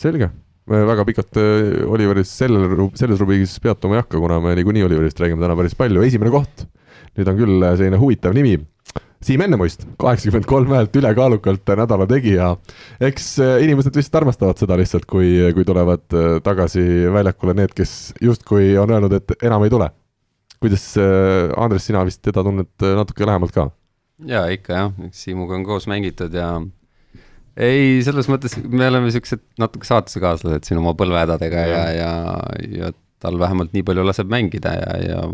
[0.00, 0.30] selge,
[0.70, 5.20] me väga pikalt äh, Oliveris sellel, selles rubriigis peatuma ei hakka, kuna me niikuinii Oliverist
[5.20, 6.66] räägime täna päris palju, esimene koht.
[7.18, 8.58] nüüd on küll äh, selline huvitav nimi
[9.20, 12.54] Siim Ennemuist, kaheksakümmend kolm häält ülekaalukalt nädala tegija.
[13.04, 18.14] eks äh, inimesed vist armastavad seda lihtsalt, kui, kui tulevad äh, tagasi väljakule need, kes
[18.24, 19.90] justkui on öelnud, et enam ei tule.
[20.60, 23.68] kuidas, äh, Andres, sina vist teda tunned natuke lähemalt ka?
[24.24, 26.54] jaa, ikka jah, eks Siimuga on koos mängitud ja
[27.56, 32.12] ei, selles mõttes me oleme siuksed natuke saatusekaaslased siin oma põlvehädadega ja, ja, ja,
[32.84, 35.24] ja tal vähemalt nii palju laseb mängida ja, ja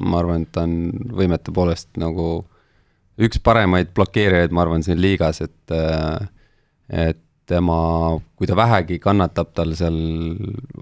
[0.00, 0.76] ma arvan, et ta on
[1.12, 2.44] võimete poolest nagu
[3.22, 6.30] üks paremaid blokeerijaid, ma arvan, siin liigas, et, äh,
[6.88, 7.20] et
[7.52, 7.76] tema,
[8.38, 9.98] kui ta vähegi kannatab tal seal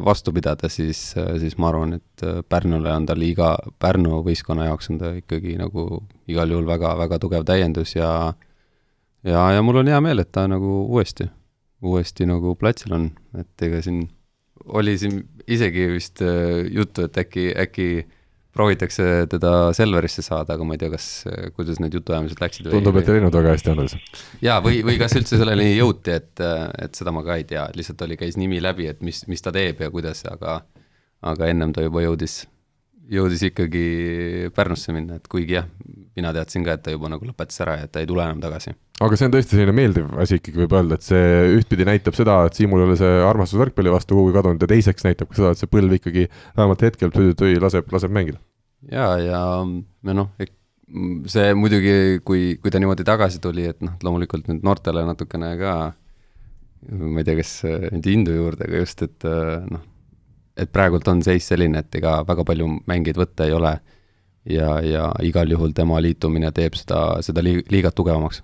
[0.07, 5.01] vastu pidada, siis, siis ma arvan, et Pärnule on ta liiga, Pärnu võistkonna jaoks on
[5.01, 8.11] ta ikkagi nagu igal juhul väga, väga tugev täiendus ja
[9.27, 11.29] ja, ja mul on hea meel, et ta nagu uuesti,
[11.83, 14.07] uuesti nagu platsil on, et ega siin
[14.71, 17.91] oli siin isegi vist äh, juttu, et äkki, äkki
[18.53, 21.07] proovitakse teda Selverisse saada, aga ma ei tea, kas,
[21.55, 22.69] kuidas need jutuajamised läksid.
[22.73, 23.95] tundub, et ei läinud väga hästi, Andres.
[24.43, 26.43] jaa, või, või kas üldse selleni jõuti, et,
[26.83, 29.55] et seda ma ka ei tea, lihtsalt oli, käis nimi läbi, et mis, mis ta
[29.55, 30.61] teeb ja kuidas, aga
[31.21, 32.43] aga ennem ta juba jõudis,
[33.11, 33.85] jõudis ikkagi
[34.55, 35.67] Pärnusse minna, et kuigi jah,
[36.17, 38.43] mina teadsin ka, et ta juba nagu lõpetas ära ja et ta ei tule enam
[38.43, 38.75] tagasi.
[39.01, 41.25] aga see on tõesti selline meeldiv asi ikkagi võib öelda, et see
[41.57, 45.07] ühtpidi näitab seda, et Siimul ei ole see armastus võrkpalli vastu kuhugi kadunud ja teiseks
[45.07, 48.43] näitab ka seda, et see põlv ikkagi vähemalt hetkel tüü laseb, laseb mängida.
[48.91, 49.43] ja, ja,
[50.07, 50.35] ja noh,
[51.31, 55.75] see muidugi, kui, kui ta niimoodi tagasi tuli, et noh, loomulikult nüüd noortele natukene ka
[56.89, 59.27] ma ei tea, kas nüüd Indu juurde, aga just, et
[59.71, 59.83] noh,
[60.61, 63.75] et praegult on seis selline, et ega väga palju mängijaid võtta ei ole.
[64.49, 68.41] Ja, ja igal juhul tema liitumine teeb seda, seda liigat tugevamaks.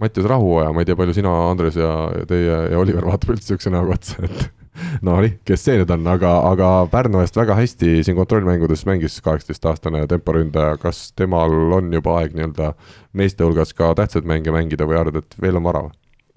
[0.00, 1.90] Mattias Rahuoja, ma ei tea, palju sina, Andres ja,
[2.30, 4.46] teie ja Oliver vaatab üldse niisuguse näoga otsa, et
[5.06, 9.18] no nii, kes see nüüd on, aga, aga Pärnu eest väga hästi siin kontrollmängudes mängis
[9.26, 12.72] kaheksateistaastane temporündaja, kas temal on juba aeg nii-öelda
[13.18, 15.84] meeste hulgas ka tähtsaid mänge mängida või arvad, et veel on vara?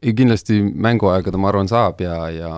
[0.03, 2.51] Kindlasti mänguaega ta, ma arvan, saab ja, ja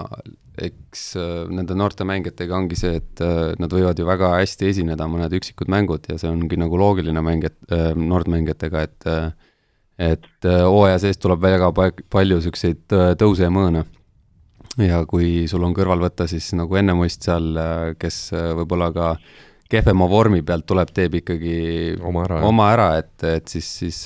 [0.62, 5.08] eks äh, nende noorte mängijatega ongi see, et äh, nad võivad ju väga hästi esineda,
[5.12, 9.10] mõned üksikud mängud ja see ongi nagu loogiline mängijat äh,, noortmängijatega, et
[9.96, 12.82] et hooaja sees tuleb väga palju niisuguseid
[13.16, 13.86] tõuse ja mõõne.
[14.84, 17.56] ja kui sul on kõrval võtta siis nagu Ennemuist seal,
[17.96, 18.18] kes
[18.60, 19.14] võib-olla ka
[19.72, 21.56] kehvema vormi pealt tuleb, teeb ikkagi
[22.06, 23.98] oma ära, oma ära, et, et siis, siis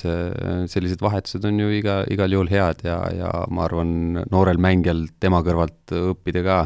[0.72, 5.42] sellised vahetused on ju iga, igal juhul head ja, ja ma arvan, noorel mängijal tema
[5.44, 6.58] kõrvalt õppida ka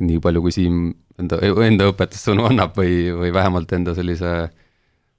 [0.00, 0.82] nii palju, kui Siim
[1.20, 4.50] enda, enda õpetussõnu annab või, või vähemalt enda sellise äh,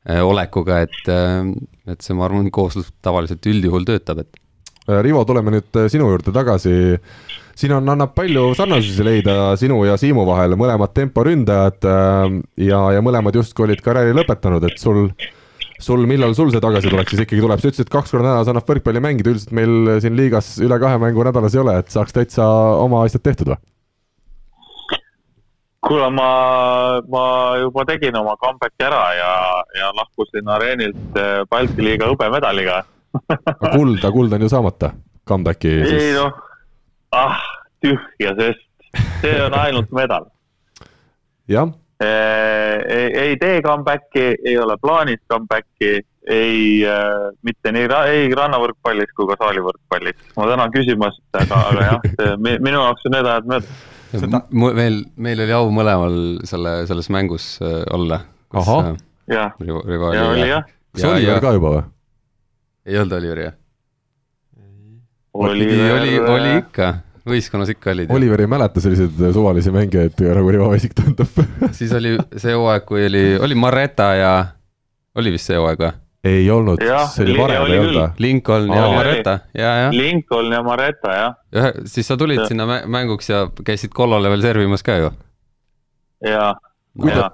[0.04, 1.46] Äh, olekuga, et, äh,
[1.88, 4.40] et see, ma arvan, kooslus tavaliselt üldjuhul töötab, et.
[4.90, 6.74] Äh, Rivo, tuleme nüüd sinu juurde tagasi.
[7.60, 11.88] Siin on, annab palju sarnasusi leida sinu ja Siimu vahel, mõlemad temporündajad
[12.58, 15.08] ja, ja mõlemad justkui olid karjääri lõpetanud, et sul
[15.84, 18.68] sul, millal sul see tagasitulek siis ikkagi tuleb, sa ütlesid, et kaks korda nädalas annab
[18.70, 22.48] võrkpalli mängida, üldiselt meil siin liigas üle kahe mängu nädalas ei ole, et saaks täitsa
[22.84, 23.60] oma asjad tehtud või?
[25.84, 26.30] kuule, ma,
[27.12, 27.24] ma
[27.60, 29.32] juba tegin oma comeback'i ära ja,
[29.76, 32.86] ja lahkusin areenilt eh, Balti liiga hõbemedaliga
[33.76, 34.94] kuld, aga kuld on ju saamata,
[35.28, 35.98] comeback'i siis.
[36.00, 36.32] ei noh,
[37.14, 37.40] ah,
[37.84, 38.68] tühja sest,
[39.22, 40.28] see on ainult medal.
[41.48, 41.72] jah.
[42.04, 49.14] Eh, ei, ei tee comeback'i, ei ole plaanis comeback'i, ei äh,, mitte nii, ei rannavõrkpallis
[49.16, 50.20] kui ka saalivõrkpallis.
[50.36, 53.90] ma tänan küsimast, aga, aga jah, minu jaoks on need ajad möödas
[54.20, 54.44] seda...
[54.52, 58.24] meil, meil oli au mõlemal selle, selles mängus äh, olla.
[58.54, 58.94] ahah.
[59.32, 60.66] Jah, ja oli jah.
[60.94, 61.84] kas Oliver ka juba või?
[62.90, 63.60] ei olnud Oliveri jah?
[65.34, 65.96] Oliver...
[65.96, 66.94] oli, oli ikka,
[67.30, 68.12] võistkonnas ikka olid.
[68.14, 71.42] Oliver ei mäleta selliseid suvalisi mängijaid, nagu Rivo Vesik tundub
[71.78, 74.34] siis oli see hooaeg, kui oli, oli Mareta ja
[75.18, 75.94] oli vist see hooaeg või?
[76.24, 76.80] ei olnud,
[77.12, 78.10] see oli varem, ei olnud või?
[78.24, 79.88] Lincoln ja Mareta, ja, ja.
[79.92, 81.38] Lincoln ja Mareta, jah.
[81.56, 82.48] ühe, siis sa tulid ja.
[82.52, 85.12] sinna mänguks ja käisid kollale veel servimas ka ju?
[86.24, 86.54] jaa,
[87.10, 87.30] jaa.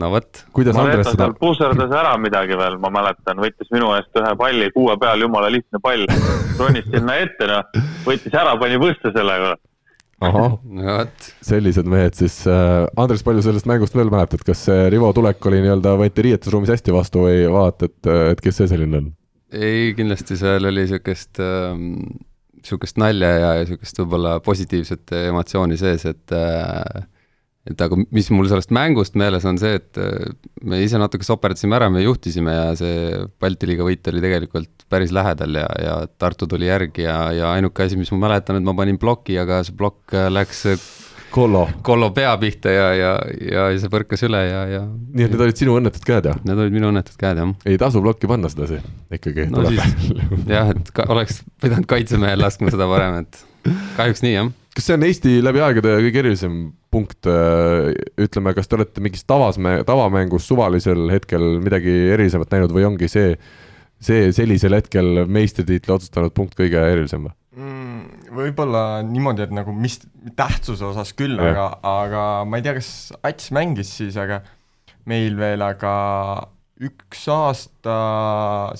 [0.00, 0.44] No vot.
[0.56, 1.28] kuidas Andres seda?
[1.38, 5.80] puserdas ära midagi veel, ma mäletan, võttis minu eest ühe palli kuue peal, jumala lihtne
[5.82, 6.06] pall.
[6.60, 9.54] ronis sinna ette, noh, võttis ära, pani põste sellega
[10.24, 10.98] ahah no,,
[11.44, 12.84] sellised mehed siis äh,.
[13.00, 16.94] Andres, palju sellest mängust veel mäletad, kas see Rivo tulek oli nii-öelda, võeti riietusruumis hästi
[16.94, 19.10] vastu või vaata, et, et kes see selline on?
[19.54, 21.90] ei, kindlasti seal oli niisugust ähm,
[22.60, 27.04] niisugust nalja ja niisugust võib-olla positiivset emotsiooni sees, et äh,
[27.70, 30.32] et aga mis mul sellest mängust meeles on see, et äh,
[30.68, 35.14] me ise natuke soperdasime ära, me juhtisime ja see Balti liiga võit oli tegelikult päris
[35.16, 38.76] lähedal ja, ja Tartu tuli järgi ja, ja ainuke asi, mis ma mäletan, et ma
[38.76, 40.66] panin ploki, aga see plokk äh, läks
[41.34, 41.64] Kollo.
[41.82, 43.14] Kollo pea pihta ja, ja,
[43.50, 46.36] ja see põrkas üle ja, ja nii et need olid sinu õnnetud käed, jah?
[46.46, 47.50] Need olid minu õnnetud käed, jah.
[47.66, 48.78] ei tasu plokki panna sedasi,
[49.18, 50.12] ikkagi no, siis,
[50.46, 54.52] jah, et ka, oleks pidanud kaitsemehel laskma seda varem, et kahjuks nii, jah.
[54.74, 56.56] Kas see on Eesti läbi aegade kõige erilisem
[56.94, 62.86] punkt, äh, ütleme, kas te olete mingis tavas, tavamängus suvalisel hetkel midagi erilisemat näinud või
[62.88, 63.36] ongi see,
[64.02, 67.34] see sellisel hetkel meistritiitli otsustanud punkt kõige erilisem või?
[67.58, 67.82] mm,?
[68.34, 70.00] Võib-olla niimoodi, et nagu mis
[70.34, 72.88] tähtsuse osas küll, aga, aga ma ei tea, kas
[73.22, 74.40] Ats mängis siis, aga
[75.06, 75.92] meil veel, aga
[76.82, 77.98] üks aasta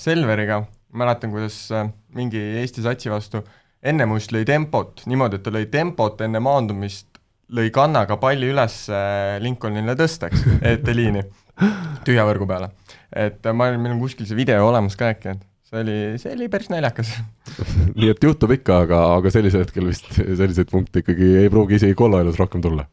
[0.01, 3.45] Selveriga, mäletan, kuidas äh, mingi Eesti satsi vastu
[3.85, 7.15] ennemus lõi tempot niimoodi, et ta lõi tempot enne maandumist
[7.53, 11.21] lõi kannaga palli üles äh, Lincolnile tõsteks, eeteliini,
[12.07, 12.71] tühja võrgu peale.
[13.11, 16.49] et ma, meil on kuskil see video olemas ka äkki, et see oli, see oli
[16.51, 17.13] päris naljakas
[17.97, 21.97] nii et juhtub ikka, aga, aga sellisel hetkel vist selliseid punkte ikkagi ei pruugi isegi
[21.97, 22.87] kolla elus rohkem tulla?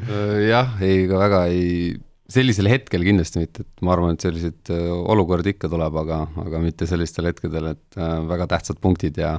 [0.00, 1.94] jah, ei, ega väga ei,
[2.30, 6.86] sellisel hetkel kindlasti mitte, et ma arvan, et selliseid olukordi ikka tuleb, aga, aga mitte
[6.88, 7.98] sellistel hetkedel, et
[8.30, 9.34] väga tähtsad punktid ja,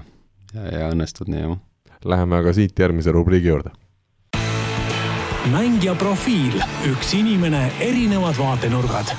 [0.53, 1.59] ja, ja õnnestud nii, jah.
[2.01, 3.75] Läheme aga siit järgmise rubriigi juurde
[5.49, 6.53] mängija profiil,
[6.85, 9.09] üks inimene, erinevad vaatenurgad.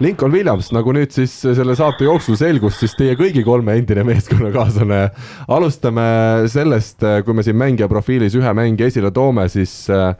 [0.00, 5.00] Lincoln Williams, nagu nüüd siis selle saate jooksul selgus, siis teie kõigi kolme endine meeskonnakaaslane.
[5.48, 6.06] alustame
[6.50, 10.16] sellest, kui me siin mängija profiilis ühe mängija esile toome, siis äh,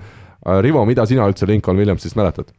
[0.61, 2.53] Rivo, mida sina üldse Lincoln Williamsist mäletad?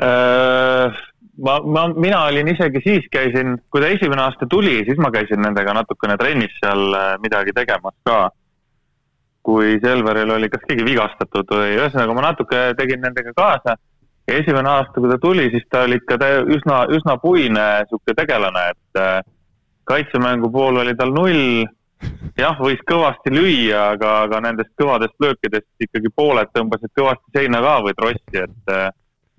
[0.00, 1.02] Äh,
[1.42, 5.42] ma, ma, mina olin isegi siis käisin, kui ta esimene aasta tuli, siis ma käisin
[5.42, 8.28] nendega natukene trennis seal äh, midagi tegemas ka
[9.44, 13.76] kui Selveril oli kas keegi vigastatud või ühesõnaga ma natuke tegin nendega kaasa.
[14.24, 16.16] ja esimene aasta, kui ta tuli, siis ta oli ikka
[16.56, 19.18] üsna, üsna puine sihuke tegelane, et äh,
[19.84, 21.66] kaitsemängu pool oli tal null.
[22.38, 27.78] jah, võis kõvasti lüüa, aga, aga nendest kõvadest löökidest ikkagi pooled tõmbasid kõvasti seina ka
[27.84, 28.74] või trossi, et.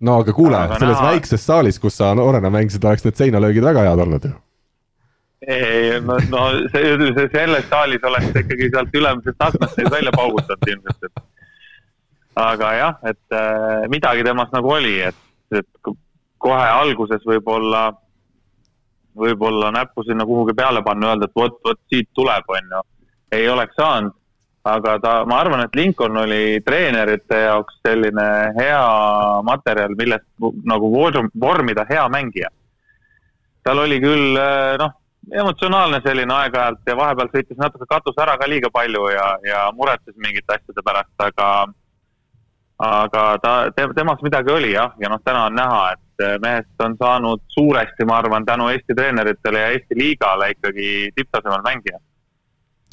[0.04, 1.12] No aga kuule, selles näha...
[1.14, 4.34] väikses saalis, kus sa noorena mängisid, oleks need seinalöögid väga head olnud ju
[5.48, 6.43] ei, no, no
[6.74, 11.22] see, see selles saalis oleks ikkagi sealt ülemisest aknast neid välja paugutanud ilmselt, et.
[12.41, 15.22] aga jah, et äh, midagi temas nagu oli, et,
[15.54, 15.93] et
[16.41, 17.88] kohe alguses võib-olla,
[19.16, 22.84] võib-olla näppu sinna kuhugi peale panna, öelda, et vot, vot siit tuleb, on ju.
[23.38, 24.18] ei oleks saanud,
[24.66, 28.84] aga ta, ma arvan, et Lincoln oli treenerite jaoks selline hea
[29.45, 30.26] materjal, millest
[30.66, 32.49] nagu vormida hea mängija.
[33.63, 34.93] tal oli küll äh, noh
[35.34, 40.13] emotsionaalne selline aeg-ajalt ja vahepeal sõitis natuke katus ära ka liiga palju ja, ja muretses
[40.22, 41.47] mingite asjade pärast, aga
[42.86, 46.97] aga ta te,, temas midagi oli jah, ja noh, täna on näha, et mehest on
[46.99, 51.99] saanud suuresti, ma arvan, tänu Eesti treeneritele ja Eesti liigale ikkagi tipptasemel mängija.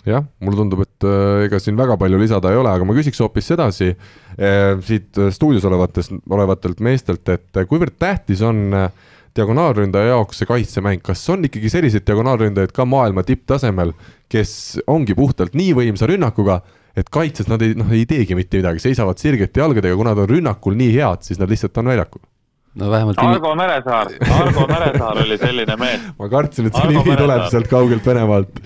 [0.08, 3.20] Jah, mulle tundub, et äh, ega siin väga palju lisada ei ole, aga ma küsiks
[3.22, 8.90] hoopis sedasi äh, siit stuudios olevatest, olevatelt meestelt, et kuivõrd tähtis on äh,
[9.36, 13.94] diagonaalründaja jaoks see kaitsemäng, kas on ikkagi selliseid diagonaalründajaid ka maailma tipptasemel,
[14.32, 16.60] kes ongi puhtalt nii võimsa rünnakuga,
[16.98, 20.30] et kaitses nad ei, noh, ei teegi mitte midagi, seisavad sirgete jalgadega, kuna nad on
[20.34, 22.26] rünnakul nii head, siis nad lihtsalt on väljakul
[22.74, 26.04] no vähemalt Argo Meresaar, Argo Meresaar oli selline mees.
[26.20, 28.62] ma kartsin, et see nimi tuleb sealt kaugelt Venemaalt.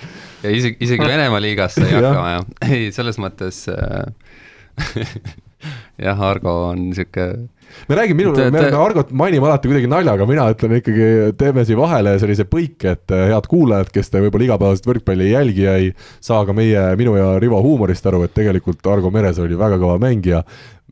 [0.47, 4.07] Ja isegi, isegi Venemaa liigas sai hakkama jah, ei selles mõttes äh,
[6.07, 7.49] jah, Argo on niisugune
[7.88, 11.78] me räägime, minul, me oleme Argot mainime alati kuidagi naljaga, mina ütlen ikkagi, teeme siia
[11.78, 15.74] vahele sellise põike, et eh, head kuulajad, kes te võib-olla igapäevaselt võrkpalli ei jälgi ja
[15.82, 15.90] ei
[16.24, 19.99] saa ka meie, minu ja Rivo huumorist aru, et tegelikult Argo Meres oli väga kõva
[20.03, 20.44] mängija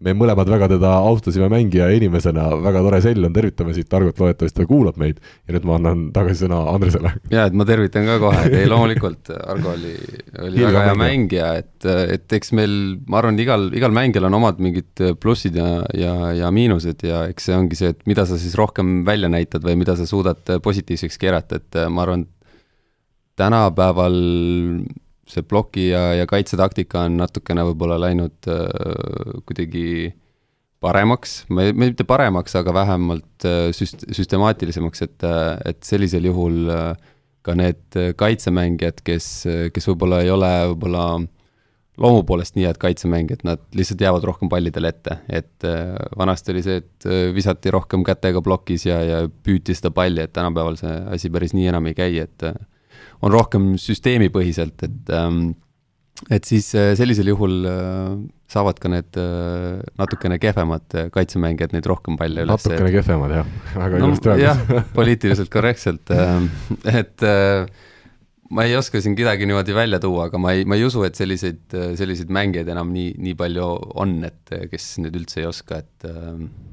[0.02, 4.18] me mõlemad väga teda austasime mängija ja inimesena, väga tore sell on, tervitame siit Argot,
[4.18, 5.20] loodetavasti ta kuulab meid.
[5.46, 7.14] ja nüüd ma annan tagasi sõna Andresele.
[7.30, 9.94] ja, et ma tervitan ka kohe, ei loomulikult, Argo oli,
[10.40, 12.74] oli Hiilga väga hea mängija, et, et eks meil,
[13.06, 17.06] ma arvan, igal, igal mängijal on omad mingid plussid ja, ja, ja miinused.
[17.06, 20.08] Ja eks see ongi see, et mida sa siis rohkem välja näitad või mida sa
[20.08, 22.26] suudad positiivseks keerata, et ma arvan,
[23.38, 24.18] tänapäeval
[25.30, 30.12] see ploki ja, ja kaitsetaktika on natukene võib-olla läinud äh, kuidagi
[30.84, 36.90] paremaks, mitte paremaks, aga vähemalt äh, süst-, süstemaatilisemaks, et, äh, et sellisel juhul äh,
[37.44, 39.26] ka need kaitsemängijad, kes,
[39.72, 41.04] kes võib-olla ei ole võib-olla
[42.00, 46.62] loomu poolest nii head kaitsemängijad, nad lihtsalt jäävad rohkem pallidele ette, et äh, vanasti oli
[46.66, 50.94] see, et äh, visati rohkem kätega plokis ja, ja püüti seda palli, et tänapäeval see
[51.14, 52.48] asi päris nii enam ei käi, et
[53.24, 55.54] on rohkem süsteemipõhiselt, et ähm,
[56.30, 57.64] et siis sellisel juhul
[58.48, 59.16] saavad ka need
[59.98, 62.52] natukene kehvemad kaitsemängijad neid rohkem palle üles.
[62.54, 63.48] natukene kehvemad jah,
[63.82, 64.92] väga no, ilusti öeldud.
[64.94, 66.14] poliitiliselt korrektselt,
[67.00, 67.26] et
[68.54, 71.18] ma ei oska siin kedagi niimoodi välja tuua, aga ma ei, ma ei usu, et
[71.18, 71.64] selliseid,
[71.98, 73.68] selliseid mängijaid enam nii, nii palju
[74.04, 76.08] on, et kes nüüd üldse ei oska, et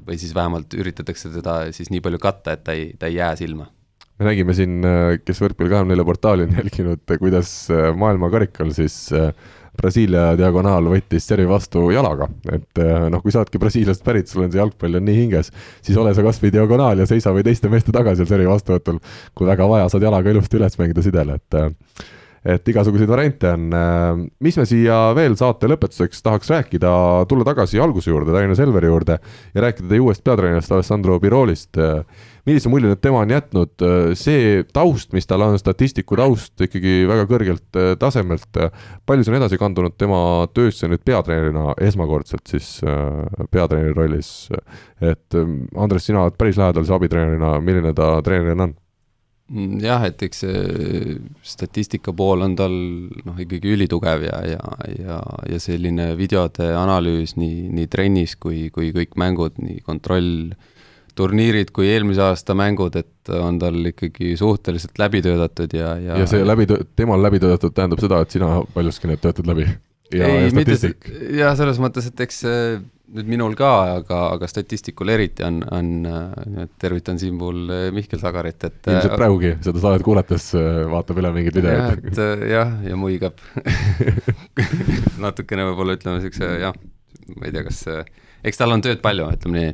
[0.06, 3.34] või siis vähemalt üritatakse teda siis nii palju katta, et ta ei, ta ei jää
[3.42, 3.66] silma.
[4.22, 4.78] Me nägime siin,
[5.26, 7.50] kes Võrkpalli kahekümne nelja portaali on jälginud, kuidas
[7.98, 9.32] maailmakarikal siis äh,
[9.76, 14.52] Brasiilia diagonaal võttis servi vastu jalaga, et noh, kui sa oledki Brasiiliast pärit, sul on
[14.52, 15.48] see jalgpall on nii hinges,
[15.80, 19.00] siis ole sa kasvõi diagonaal ja seisa või teiste meeste taga seal servi vastuvõtul.
[19.34, 21.58] kui väga vaja, saad jalaga ilusti üles mängida sidele, et
[22.44, 23.68] et igasuguseid variante on.
[23.78, 26.92] Eh, mis me siia veel saate lõpetuseks tahaks rääkida,
[27.30, 29.18] tulla tagasi alguse juurde, Tallinna Selveri juurde
[29.54, 31.78] ja rääkida teie uuest peatreenerist Alessandro Birolist
[32.46, 33.84] millise mulje tema on jätnud,
[34.18, 38.58] see taust, mis tal on, statistiku taust ikkagi väga kõrgelt äh, tasemelt,
[39.06, 40.20] palju see on edasi kandunud tema
[40.54, 44.32] töösse nüüd peatreenerina esmakordselt siis äh, peatreeneri rollis,
[45.02, 45.38] et
[45.78, 48.78] Andres, sina oled päris lähedal see abitreenerina, milline ta treenerina on?
[49.52, 54.60] Mm, jah, et eks see statistika pool on tal noh, ikkagi ülitugev ja, ja,
[54.96, 55.18] ja,
[55.50, 60.54] ja selline videode analüüs nii, nii trennis kui, kui kõik mängud, nii kontroll
[61.18, 66.30] turniirid kui eelmise aasta mängud, et on tal ikkagi suhteliselt läbi töötatud ja, ja ja
[66.30, 66.64] see läbi,
[66.96, 69.68] temal läbi töötatud tähendab seda, et sina paljuski need töötad läbi?
[70.16, 71.12] ja, ja statistik?
[71.36, 72.40] jah, selles mõttes, et eks
[73.12, 75.90] nüüd minul ka, aga, aga statistikul eriti on, on,
[76.80, 80.48] tervitan siinpool Mihkel Sagarit, et ilmselt praegugi seda saadet kuulates
[80.92, 82.08] vaatab üle mingeid videoid.
[82.08, 83.40] et jah, ja muigab.
[85.24, 86.76] Natukene võib-olla ütleme niisuguse jah,
[87.36, 87.84] ma ei tea, kas,
[88.42, 89.72] eks tal on tööd palju, ütleme nii.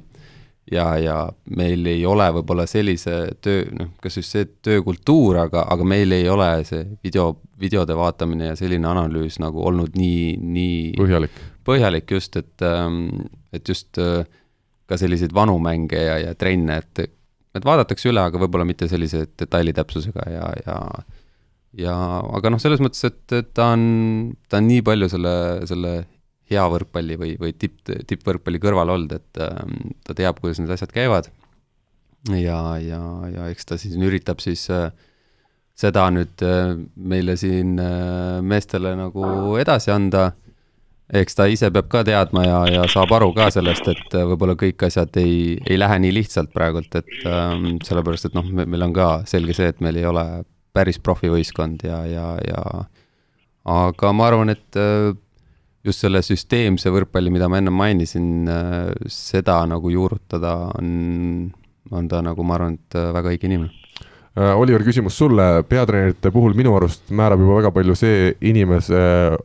[0.69, 1.15] Ja, ja
[1.57, 6.27] meil ei ole võib-olla sellise töö, noh, kas just see töökultuur, aga, aga meil ei
[6.29, 7.31] ole see video,
[7.61, 13.69] videode vaatamine ja selline analüüs nagu olnud nii, nii põhjalik, põhjalik just, et, ähm, et
[13.69, 14.25] just äh,
[14.89, 17.05] ka selliseid vanu mänge ja, ja trenne, et,
[17.57, 20.79] et vaadatakse üle, aga võib-olla mitte sellise detailitäpsusega ja, ja
[21.79, 21.95] ja
[22.35, 23.83] aga noh, selles mõttes, et, et ta on,
[24.49, 25.35] ta on nii palju selle,
[25.69, 25.93] selle
[26.49, 29.61] hea võrkpalli või, või tipp, tippvõrkpalli kõrval olnud, et äh,
[30.07, 31.29] ta teab, kuidas need asjad käivad.
[32.33, 33.03] ja, ja,
[33.35, 34.89] ja eks ta siis üritab siis äh,
[35.79, 40.33] seda nüüd äh, meile siin äh, meestele nagu edasi anda.
[41.09, 44.57] Eks ta ise peab ka teadma ja, ja saab aru ka sellest, et äh, võib-olla
[44.61, 47.55] kõik asjad ei, ei lähe nii lihtsalt praegult, et äh,
[47.87, 50.27] sellepärast, et noh, meil on ka selge see, et meil ei ole
[50.77, 52.63] päris profivõistkond ja, ja, ja
[53.69, 55.15] aga ma arvan, et äh,
[55.87, 61.49] just selle süsteemse võrkpalli, mida ma enne mainisin, äh, seda nagu juurutada on,
[61.89, 63.88] on ta nagu ma arvan, et väga õige inimene.
[64.39, 69.01] Äh, Oliver, küsimus sulle, peatreenerite puhul minu arust määrab juba väga palju see inimese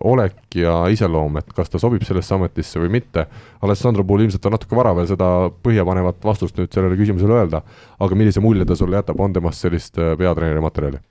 [0.05, 3.25] olek ja iseloom, et kas ta sobib sellesse ametisse või mitte.
[3.65, 5.31] Alessandro puhul ilmselt on natuke vara veel seda
[5.65, 7.63] põhjapanevat vastust nüüd sellele küsimusele öelda,
[7.99, 11.03] aga millise mulje ta sulle jätab, on temast sellist peatreeneri materjali?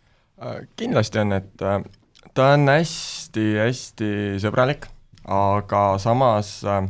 [0.75, 1.53] kindlasti on, et
[2.35, 4.09] ta on hästi-hästi
[4.43, 4.89] sõbralik
[5.25, 6.89] aga samas äh,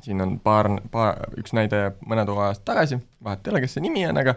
[0.00, 4.04] siin on paar, paar, üks näide mõned ajast tagasi, vahet ei ole, kes see nimi
[4.08, 4.34] on, aga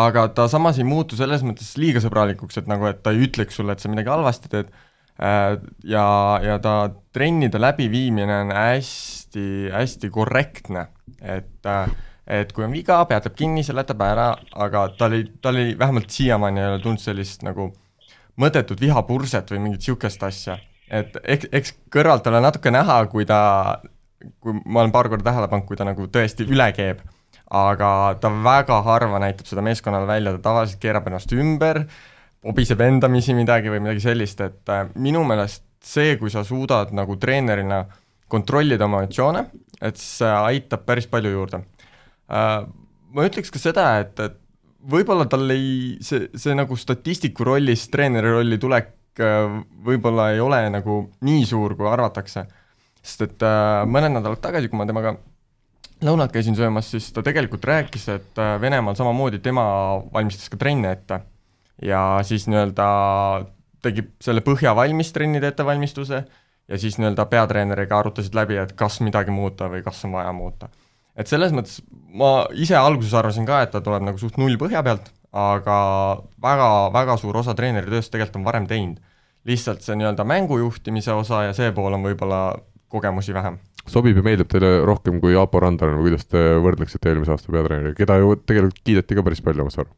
[0.00, 3.60] aga ta samas ei muutu selles mõttes liiga sõbralikuks, et nagu, et ta ei ütleks
[3.60, 4.72] sulle, et sa midagi halvasti teed.
[5.22, 6.06] Äh,, ja,
[6.42, 6.74] ja ta
[7.14, 10.88] trennide läbiviimine on hästi, hästi korrektne,
[11.22, 11.86] et äh,
[12.26, 14.28] et kui on viga, peatab kinni, seletab ära,
[14.64, 17.68] aga tal ei, tal ei, vähemalt siiamaani ei ole tulnud sellist nagu
[18.40, 20.56] mõttetut vihapurset või mingit niisugust asja.
[20.88, 23.40] Et eks, eks kõrvalt ole natuke näha, kui ta,
[24.40, 27.04] kui ma olen paar korda tähele pannud, kui ta nagu tõesti üle keeb,
[27.54, 27.90] aga
[28.20, 31.84] ta väga harva näitab seda meeskonnale välja, ta tavaliselt keerab ennast ümber,
[32.44, 37.18] obiseb endamisi midagi või midagi sellist, et äh, minu meelest see, kui sa suudad nagu
[37.20, 37.84] treenerina
[38.32, 39.44] kontrollida oma emotsioone,
[39.84, 41.64] et see aitab päris palju juurde
[42.30, 42.64] äh,.
[43.14, 44.32] Ma ütleks ka seda, et, et
[44.90, 50.58] võib-olla tal ei, see, see nagu statistiku rollist treeneri rolli tulek Äh, võib-olla ei ole
[50.74, 52.46] nagu nii suur, kui arvatakse.
[53.04, 53.42] sest et
[53.84, 55.12] mõned nädalad tagasi, kui ma temaga
[56.02, 59.64] lõunat käisin söömas, siis ta tegelikult rääkis, et äh, Venemaal samamoodi tema
[60.12, 61.20] valmistas ka trenne ette.
[61.82, 62.86] ja siis nii-öelda
[63.82, 66.20] tegi selle põhja valmis trennide ettevalmistuse
[66.68, 70.68] ja siis nii-öelda peatreeneriga arutasid läbi, et kas midagi muuta või kas on vaja muuta.
[71.16, 71.82] et selles mõttes
[72.14, 75.76] ma ise alguses arvasin ka, et ta tuleb nagu suht null põhja pealt, aga
[76.42, 79.00] väga, väga suur osa treeneri tööst tegelikult on varem teinud.
[79.44, 82.56] lihtsalt see nii-öelda mängu juhtimise osa ja see pool on võib-olla
[82.88, 83.58] kogemusi vähem
[83.90, 87.98] sobib ja meeldib teile rohkem kui Aapo Randanen või kuidas te võrdleksite eelmise aasta peatreeneriga,
[87.98, 89.94] keda ju tegelikult kiideti ka päris palju, ma saan aru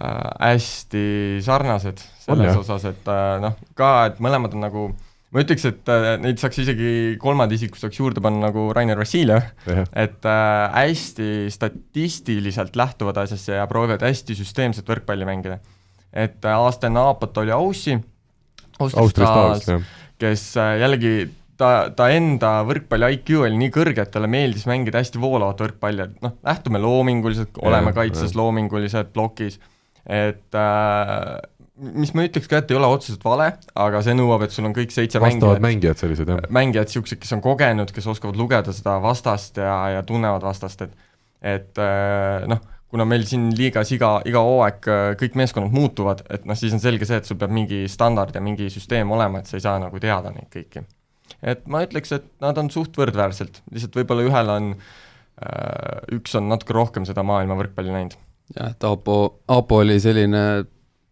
[0.00, 0.32] äh,?
[0.54, 1.04] hästi
[1.44, 4.88] sarnased selles on, osas, et äh, noh, ka, et mõlemad on nagu
[5.30, 6.92] ma ütleks, et äh, neid saaks isegi
[7.22, 13.68] kolmanda isiku saaks juurde panna nagu Rainer Vassiljev, et äh, hästi statistiliselt lähtuvad asjasse ja
[13.70, 15.60] proovivad hästi süsteemset võrkpalli mängida.
[16.10, 17.98] et äh, aasta enne Aapot oli Aussi,
[18.80, 19.68] Austrias,
[20.18, 21.12] kes äh, jällegi
[21.60, 26.06] ta, ta enda võrkpalli IQ oli nii kõrge, et talle meeldis mängida hästi voolavat võrkpalli,
[26.06, 29.60] et noh, lähtume loominguliselt, oleme kaitses loomingulised plokis,
[30.08, 31.36] et äh,
[31.80, 33.50] mis ma ütleks ka, et ei ole otseselt vale,
[33.84, 36.50] aga see nõuab, et sul on kõik seitse vastavad mängijat, mängijad sellised, jah?
[36.52, 41.08] mängijad, niisugused, kes on kogenud, kes oskavad lugeda seda vastast ja, ja tunnevad vastast, et
[41.40, 42.60] et äh, noh,
[42.92, 46.82] kuna meil siin liigas iga, iga hooaeg äh, kõik meeskonnad muutuvad, et noh, siis on
[46.82, 49.78] selge see, et sul peab mingi standard ja mingi süsteem olema, et sa ei saa
[49.80, 50.84] nagu teada neid kõiki
[51.42, 56.50] et ma ütleks, et nad on suht võrdväärselt, lihtsalt võib-olla ühel on äh,, üks on
[56.50, 58.18] natuke rohkem seda maailma võrkpalli näinud.
[58.56, 59.16] jah, et Aapo,
[59.48, 60.44] Aapo oli selline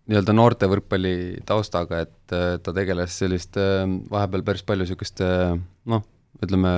[0.08, 3.62] nii-öelda noorte võrkpalli taustaga, et äh, ta tegeles selliste
[4.10, 5.28] vahepeal päris palju niisuguste
[5.92, 6.04] noh,
[6.44, 6.72] ütleme,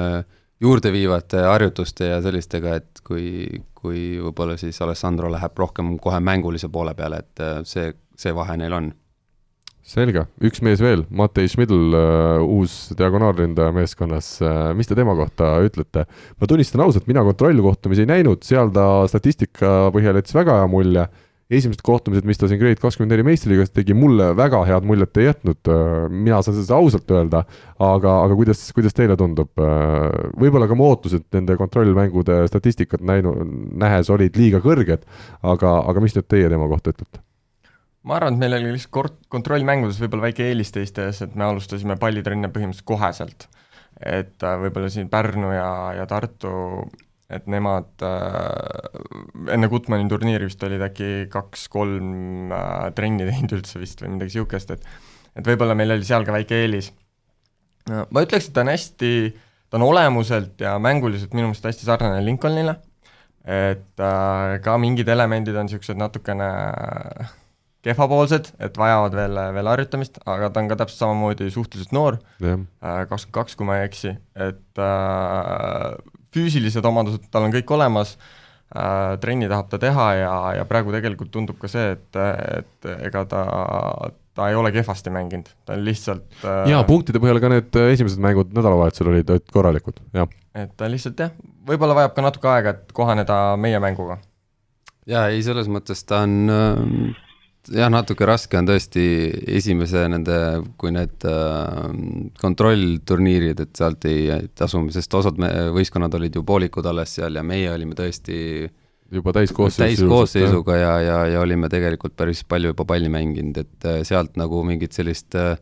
[0.61, 6.95] juurdeviivate harjutuste ja sellistega, et kui, kui võib-olla siis Alessandro läheb rohkem kohe mängulise poole
[6.99, 8.91] peale, et äh, see, see vahe neil on
[9.91, 15.57] selge, üks mees veel, Matei Schmidl, äh, uus diagonaalründaja meeskonnas, äh, mis te tema kohta
[15.67, 16.07] ütlete?
[16.39, 21.07] ma tunnistan ausalt, mina kontrollkohtumisi ei näinud, seal ta statistika põhjal jättis väga hea mulje,
[21.51, 25.27] esimesed kohtumised, mis ta siin Grade kakskümmend neli meistriliigas tegi, mulle väga head muljet ei
[25.27, 27.43] jätnud, äh, mina saan seda ausalt öelda,
[27.83, 29.51] aga, aga kuidas, kuidas teile tundub?
[30.39, 33.43] võib-olla ka mu ootused nende kontrollmängude statistikat näinud,
[33.83, 35.03] nähes olid liiga kõrged,
[35.43, 37.25] aga, aga mis nüüd teie tema kohta ütlete?
[38.09, 41.47] Ma arvan, et meil oli lihtsalt kort-, kontrollmängudes võib-olla väike eelis teiste ees, et me
[41.49, 43.49] alustasime pallitrenne põhimõtteliselt koheselt.
[44.01, 46.53] et äh, võib-olla siin Pärnu ja, ja Tartu,
[47.31, 54.01] et nemad äh, enne Gutmanni turniiri vist olid äkki kaks-kolm äh, trenni teinud üldse vist
[54.03, 54.87] või midagi niisugust, et
[55.39, 56.91] et võib-olla meil oli seal ka väike eelis.
[57.87, 59.13] ma ütleks, et ta on hästi,
[59.71, 62.77] ta on olemuselt ja mänguliselt minu meelest hästi sarnane Lincolnile,
[63.45, 67.37] et äh, ka mingid elemendid on niisugused natukene äh,
[67.87, 72.59] kehvapoolsed, et vajavad veel, veel harjutamist, aga ta on ka täpselt samamoodi suhteliselt noor, äh,
[73.09, 75.95] kakskümmend kaks, kui ma ei eksi, et äh,
[76.35, 81.33] füüsilised omadused tal on kõik olemas äh,, trenni tahab ta teha ja, ja praegu tegelikult
[81.33, 82.21] tundub ka see, et,
[82.61, 83.45] et ega ta,
[84.37, 88.21] ta ei ole kehvasti mänginud, ta on lihtsalt äh, jaa, punktide põhjal ka need esimesed
[88.21, 90.29] mängud nädalavahetusel olid, olid korralikud, jah.
[90.53, 91.33] et ta lihtsalt jah,
[91.65, 94.21] võib-olla vajab ka natuke aega, et kohaneda meie mänguga.
[95.09, 97.27] jaa, ei selles mõttes ta on äh
[97.69, 99.05] jah, natuke raske on tõesti
[99.59, 100.37] esimese nende,
[100.81, 101.89] kui need äh,
[102.41, 107.45] kontrollturniirid, et sealt ei tasu, sest osad me, võistkonnad olid ju poolikud alles seal ja
[107.47, 108.39] meie olime tõesti
[109.11, 114.01] juba täiskoosseisu täiskoosseisuga ja, ja, ja olime tegelikult päris palju juba palli mänginud, et äh,
[114.07, 115.57] sealt nagu mingit sellist Äh,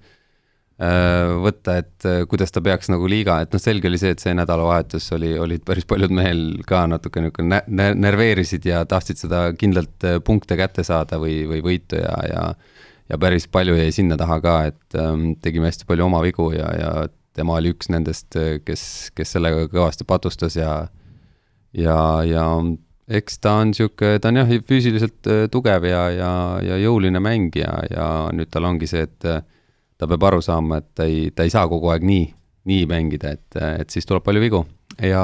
[0.79, 4.35] võtta, et äh, kuidas ta peaks nagu liiga, et noh, selge oli see, et see
[4.39, 10.07] nädalavahetus oli, olid päris paljud mehel ka natuke niisugune nä-, nerveerisid ja tahtsid seda kindlalt
[10.07, 12.45] äh, punkte kätte saada või, või võitu ja, ja
[13.09, 16.69] ja päris palju jäi sinna taha ka, et ähm, tegime hästi palju oma vigu ja,
[16.77, 16.91] ja
[17.35, 18.83] tema oli üks nendest, kes,
[19.17, 20.73] kes sellega kõvasti patustas ja
[21.73, 21.99] ja,
[22.29, 22.45] ja
[23.09, 28.09] eks ta on niisugune, ta on jah, füüsiliselt tugev ja, ja, ja jõuline mängija ja
[28.37, 29.33] nüüd tal ongi see, et
[29.99, 32.29] ta peab aru saama, et ta ei, ta ei saa kogu aeg nii,
[32.71, 34.63] nii mängida, et, et siis tuleb palju vigu.
[35.03, 35.23] Ja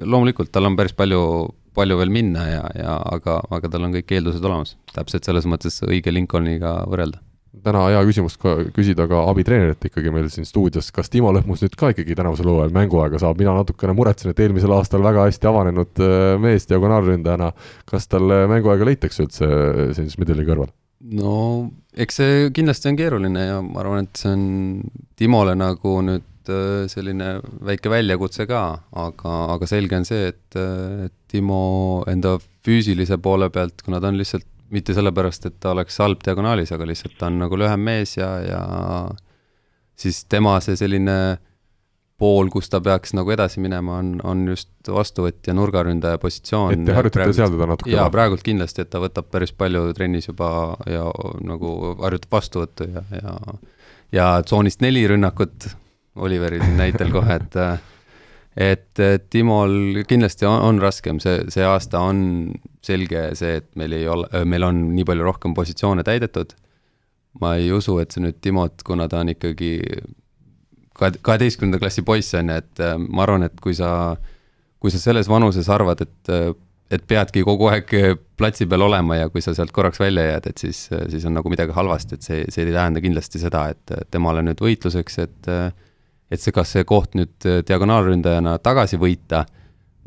[0.00, 1.22] loomulikult tal on päris palju,
[1.76, 5.80] palju veel minna ja, ja aga, aga tal on kõik eeldused olemas, täpselt selles mõttes
[5.86, 7.22] õige Lincolniga võrrelda.
[7.60, 11.74] Täna hea küsimus ka küsida ka abitreenerilt ikkagi meil siin stuudios, kas Timo Lõhmus nüüd
[11.76, 16.04] ka ikkagi tänavusel hooajal mänguaega saab, mina natukene muretsen, et eelmisel aastal väga hästi avanenud
[16.04, 17.50] äh, mees diagonaalründajana,
[17.90, 19.50] kas talle mänguaega leitakse üldse
[19.98, 20.70] siin Smideli kõrval?
[21.00, 21.34] No
[21.96, 24.44] eks see kindlasti on keeruline ja ma arvan, et see on
[25.18, 27.32] Timole nagu nüüd äh, selline
[27.66, 28.62] väike väljakutse ka,
[29.04, 32.36] aga, aga selge on see, et, äh, et Timo enda
[32.66, 36.86] füüsilise poole pealt, kuna ta on lihtsalt mitte sellepärast, et ta oleks halb diagonaalis, aga
[36.86, 38.60] lihtsalt ta on nagu lühem mees ja, ja
[39.98, 41.38] siis tema see selline äh,
[42.20, 46.74] pool, kus ta peaks nagu edasi minema, on, on just vastuvõtja nurgaründaja positsioon.
[46.74, 47.92] et te harjutate seal teda natuke?
[47.94, 50.50] jaa, praegult kindlasti, et ta võtab päris palju trennis juba
[50.90, 51.06] ja
[51.46, 53.36] nagu harjutab vastuvõttu ja, ja
[54.12, 55.70] ja tsoonist neli rünnakut
[56.20, 57.56] Oliveri näitel kohe, et
[58.60, 59.00] et
[59.30, 62.24] Timol kindlasti on, on raskem, see, see aasta on
[62.84, 66.56] selge see, et meil ei ole, meil on nii palju rohkem positsioone täidetud
[67.38, 69.76] ma ei usu, et see nüüd Timot, kuna ta on ikkagi
[71.00, 74.16] kaheteistkümnenda klassi poiss, on ju, et äh, ma arvan, et kui sa,
[74.80, 76.50] kui sa selles vanuses arvad, et äh,
[76.90, 77.92] et peadki kogu aeg
[78.34, 81.52] platsi peal olema ja kui sa sealt korraks välja jääd, et siis, siis on nagu
[81.52, 85.50] midagi halvasti, et see, see ei tähenda kindlasti seda, et temale nüüd võitluseks, et
[86.30, 89.44] et see, kas see koht nüüd diagonaalründajana tagasi võita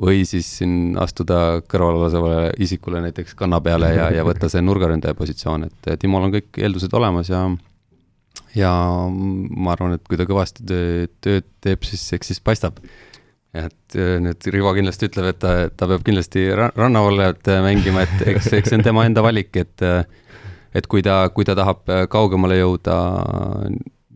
[0.04, 5.68] või siis siin astuda kõrvalolevale isikule näiteks kanna peale ja, ja võtta see nurgaründaja positsioon,
[5.70, 7.46] et Timol on kõik eeldused olemas ja
[8.58, 8.72] ja
[9.10, 12.80] ma arvan, et kui ta kõvasti tööd teeb, siis eks siis paistab.
[13.54, 18.52] et äh, nüüd Rivo kindlasti ütleb, et ta, ta peab kindlasti rannavalvet mängima, et eks,
[18.60, 19.84] eks see on tema enda valik, et
[20.74, 22.96] et kui ta, kui ta tahab kaugemale jõuda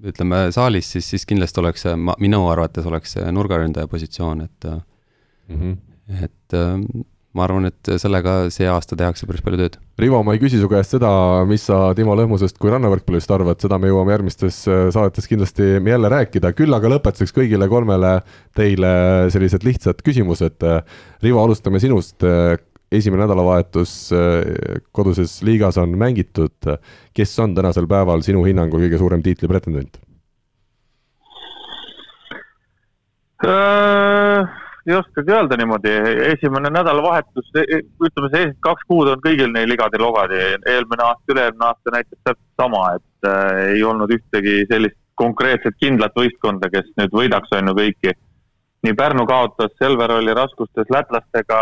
[0.07, 4.69] ütleme saalis, siis, siis kindlasti oleks see, minu arvates oleks see nurgaründaja positsioon, et
[5.49, 5.59] mm.
[5.59, 6.23] -hmm.
[6.23, 6.57] et
[7.35, 9.75] ma arvan, et sellega see aasta tehakse päris palju tööd.
[10.01, 11.09] Rivo, ma ei küsi su käest seda,
[11.49, 16.11] mis sa Timo Lõhmusest kui rannavõrkpallist arvad, seda me jõuame järgmistes äh, saadetes kindlasti jälle
[16.13, 18.17] rääkida, küll aga lõpetuseks kõigile kolmele
[18.57, 18.93] teile
[19.33, 20.65] sellised lihtsad küsimused.
[21.23, 22.23] Rivo, alustame sinust.
[22.87, 26.77] esimene nädalavahetus äh, koduses liigas on mängitud.
[27.13, 29.97] kes on tänasel päeval sinu hinnangul kõige suurem tiitli pretendent
[33.43, 33.86] uh...?
[34.87, 35.91] Ei oskagi öelda niimoodi,
[36.31, 41.67] esimene nädalavahetus, e, e, ütleme see kaks kuud on kõigil neil igadi-logadi, eelmine aasta, üle-eelmine
[41.67, 47.15] aasta näitas täpselt sama, et äh, ei olnud ühtegi sellist konkreetset kindlat võistkonda, kes nüüd
[47.19, 48.15] võidaks, on ju, kõiki.
[48.85, 51.61] nii Pärnu kaotas, Selver oli raskustes lätlastega,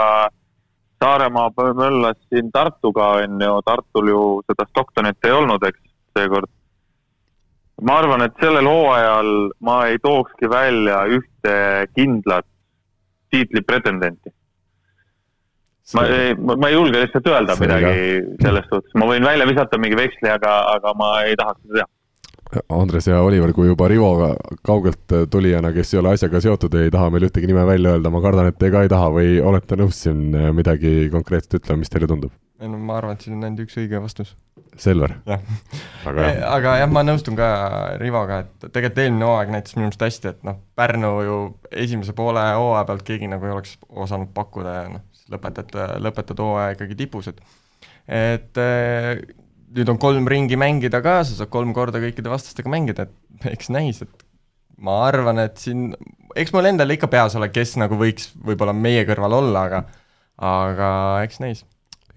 [1.03, 5.82] Saaremaa möllas siin Tartuga, on ju, Tartul ju seda Stocktonit ei olnud, eks,
[6.17, 6.51] seekord
[7.82, 11.55] ma arvan, et sellel hooajal ma ei tookski välja ühte
[11.95, 12.47] kindlat
[13.34, 14.34] tiitli pretendenti.
[15.93, 17.97] ma ei, ma ei julge lihtsalt öelda see midagi
[18.41, 21.91] selles suhtes, ma võin välja visata mingi veksli, aga, aga ma ei tahaks seda teha.
[22.71, 24.09] Andres ja Oliver, kui juba Rivo
[24.65, 28.21] kaugelt tulijana, kes ei ole asjaga seotud, ei taha meil ühtegi nime välja öelda, ma
[28.23, 32.09] kardan, et te ka ei taha või olete nõus siin midagi konkreetset ütlema, mis teile
[32.09, 32.34] tundub?
[32.62, 34.34] Ei no ma arvan, et siin on ainult üks õige vastus.
[34.80, 35.14] Selver?
[35.28, 37.47] aga jah, aga jah, ma nõustun ka
[37.99, 41.38] Rivoga, et tegelikult eelmine hooaeg näitas minu meelest hästi, et noh, Pärnu ju
[41.84, 46.76] esimese poole hooaja pealt keegi nagu ei oleks osanud pakkuda ja noh, lõpetad, lõpetad hooaja
[46.78, 47.41] ikkagi tipus, et
[48.06, 49.12] et eh,
[49.76, 53.72] nüüd on kolm ringi mängida ka, sa saad kolm korda kõikide vastastega mängida, et eks
[53.76, 54.26] näis, et
[54.86, 55.89] ma arvan, et siin,
[56.36, 59.86] eks mul endal ikka peas ole, kes nagu võiks võib-olla meie kõrval olla, aga
[60.36, 60.89] aga
[61.24, 61.64] eks näis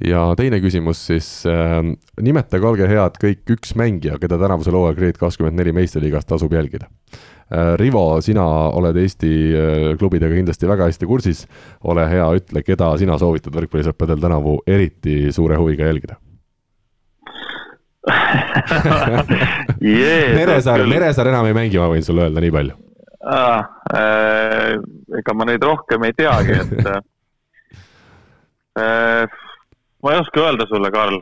[0.05, 1.80] ja teine küsimus siis äh,,
[2.22, 6.86] nimetage, olge head, kõik üks mängija, keda tänavusel hooajal Grade kakskümmend neli meistriliigas tasub jälgida
[6.86, 7.74] äh,.
[7.80, 8.44] Rivo, sina
[8.78, 11.44] oled Eesti äh, klubidega kindlasti väga hästi kursis,
[11.84, 16.18] ole hea, ütle, keda sina soovitad võrkpallisõppedel tänavu eriti suure huviga jälgida
[19.82, 22.78] yeah, Meresaar, Meresaar enam ei mängi, ma võin sulle öelda nii palju
[23.26, 23.66] ah,.
[23.88, 24.78] Äh,
[25.18, 27.03] ega ma neid rohkem ei teagi, et äh,
[28.78, 29.46] äh
[30.03, 31.18] ma ei oska öelda sulle, Karl.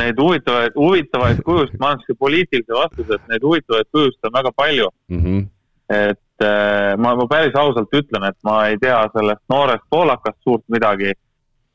[0.00, 4.52] Neid huvitavaid, huvitavaid kujust, ma annan siukse poliitilise vastuse, et neid huvitavaid kujust on väga
[4.56, 5.20] palju mm.
[5.24, 5.46] -hmm.
[5.88, 10.64] et äh, ma, ma päris ausalt ütlen, et ma ei tea sellest noorest poolakast suurt
[10.68, 11.12] midagi.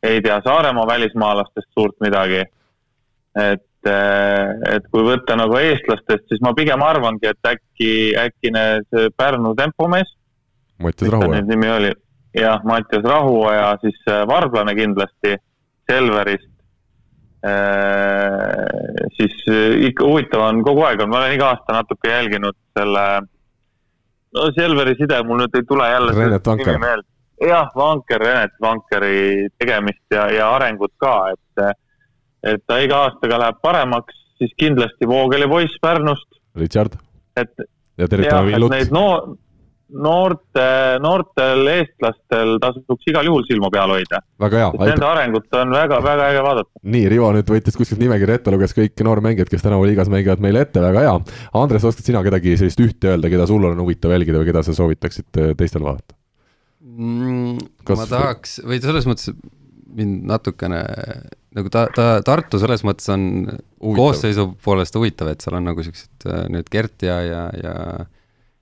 [0.04, 2.44] ei tea Saaremaa välismaalastest suurt midagi.
[3.36, 8.52] et äh,, et kui võtta nagu eestlastest, siis ma pigem arvangi, et äkki, äkki
[8.90, 10.16] see Pärnu tempomees.
[10.80, 11.42] Mattias Rahuoja.
[11.42, 11.92] nimi oli,
[12.34, 15.38] jah, Mattias Rahuoja, siis äh, Varblane kindlasti
[15.90, 16.50] Selverist
[17.46, 18.70] äh,
[19.18, 23.06] siis äh, ikka huvitav on kogu aeg on, ma olen iga aasta natuke jälginud selle,
[24.36, 26.16] no Selveri side mul nüüd ei tule jälle.
[26.18, 27.04] Renet Vanker.
[27.48, 31.76] jah, Vanker, Renet Vankeri tegemist ja, ja arengut ka, et,
[32.54, 36.28] et ta iga aastaga läheb paremaks, siis kindlasti Voogeli poiss Pärnust.
[36.56, 36.98] Richard.
[37.38, 37.54] et.
[37.98, 38.72] ja tervitame Villut.
[38.72, 39.06] Neid no
[39.90, 40.66] noorte,
[41.02, 44.22] noortel eestlastel tasuks igal juhul silma peal hoida.
[44.42, 44.70] väga hea.
[44.92, 46.84] Nende arengut on väga, väga äge vaadata.
[46.84, 50.64] nii, Rivo nüüd võttis kuskilt nimekirja ette, luges kõik noormängijad, kes tänavu liigas mängivad meile
[50.68, 51.18] ette, väga hea.
[51.58, 54.78] Andres, oskad sina kedagi sellist ühte öelda, keda sul on huvitav jälgida või keda sa
[54.78, 56.18] soovitaksid äh, teistel vaadata
[56.86, 57.58] mm,?
[57.90, 59.34] ma tahaks, või selles mõttes
[59.90, 60.84] mind natukene
[61.58, 63.98] nagu ta, ta, Tartu selles mõttes on huvitav.
[63.98, 67.76] koosseisu poolest huvitav, et seal on nagu siuksed äh, nüüd Gert ja, ja, ja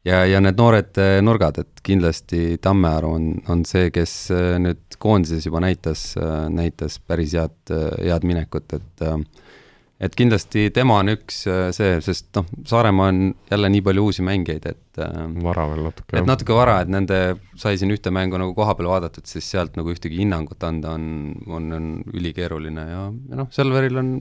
[0.08, 4.98] ja, ja need noored äh, nurgad, et kindlasti Tammearu on, on see, kes äh, nüüd
[5.02, 9.06] koondises juba näitas, äh, näitas päris head, head minekut, et
[9.98, 11.40] et kindlasti tema on üks
[11.74, 15.00] see, sest noh, Saaremaa on jälle nii palju uusi mängijaid, et
[15.42, 16.20] vara veel natuke.
[16.20, 17.18] et natuke vara, et nende,
[17.58, 21.72] sai siin ühte mängu nagu kohapeal vaadatud, siis sealt nagu ühtegi hinnangut anda on, on,
[21.80, 24.14] on ülikeeruline ja, ja noh, Selveril on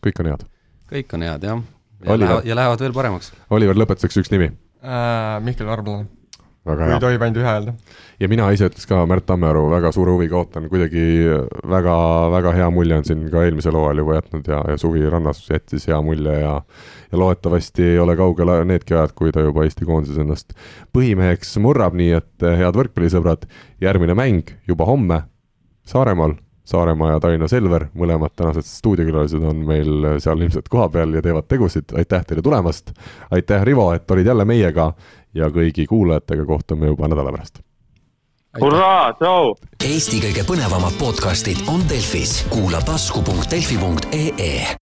[0.00, 0.48] kõik on head?
[0.90, 1.60] kõik on head, jah
[2.00, 3.32] ja, lähevad, ja lähevad veel paremaks.
[3.52, 4.50] Oliver, lõpetuseks üks nimi.
[4.82, 5.40] äh,.
[5.44, 6.08] Mihkel Varblane,
[6.64, 7.74] kui tohib ainult ühe öelda.
[8.20, 11.04] ja mina ise ütleks ka Märt Tammearu väga suure huviga ootan, kuidagi
[11.68, 11.96] väga,
[12.34, 15.88] väga hea mulje on siin ka eelmisel hooajal juba jätnud ja, ja suvi rannas jättis
[15.88, 16.54] hea mulje ja
[17.10, 20.54] ja loodetavasti ei ole kaugel needki ajad, kui ta juba Eesti koondises ennast
[20.94, 23.48] põhimeheks murrab, nii et head võrkpallisõbrad,
[23.82, 25.24] järgmine mäng juba homme
[25.90, 26.36] Saaremaal,
[26.70, 31.90] Saaremaa ja Tallinna Selver, mõlemad tänased stuudiokülalised on meil seal ilmselt kohapeal ja teevad tegusid,
[31.98, 32.92] aitäh teile tulemast,
[33.30, 34.92] aitäh, Rivo, et olid jälle meiega
[35.34, 37.62] ja kõigi kuulajatega kohtume juba nädala pärast.
[38.60, 39.54] Hurraa, tšau.
[39.86, 44.78] Eesti kõige põnevamad podcastid on Delfis, kuula tasku.delfi.ee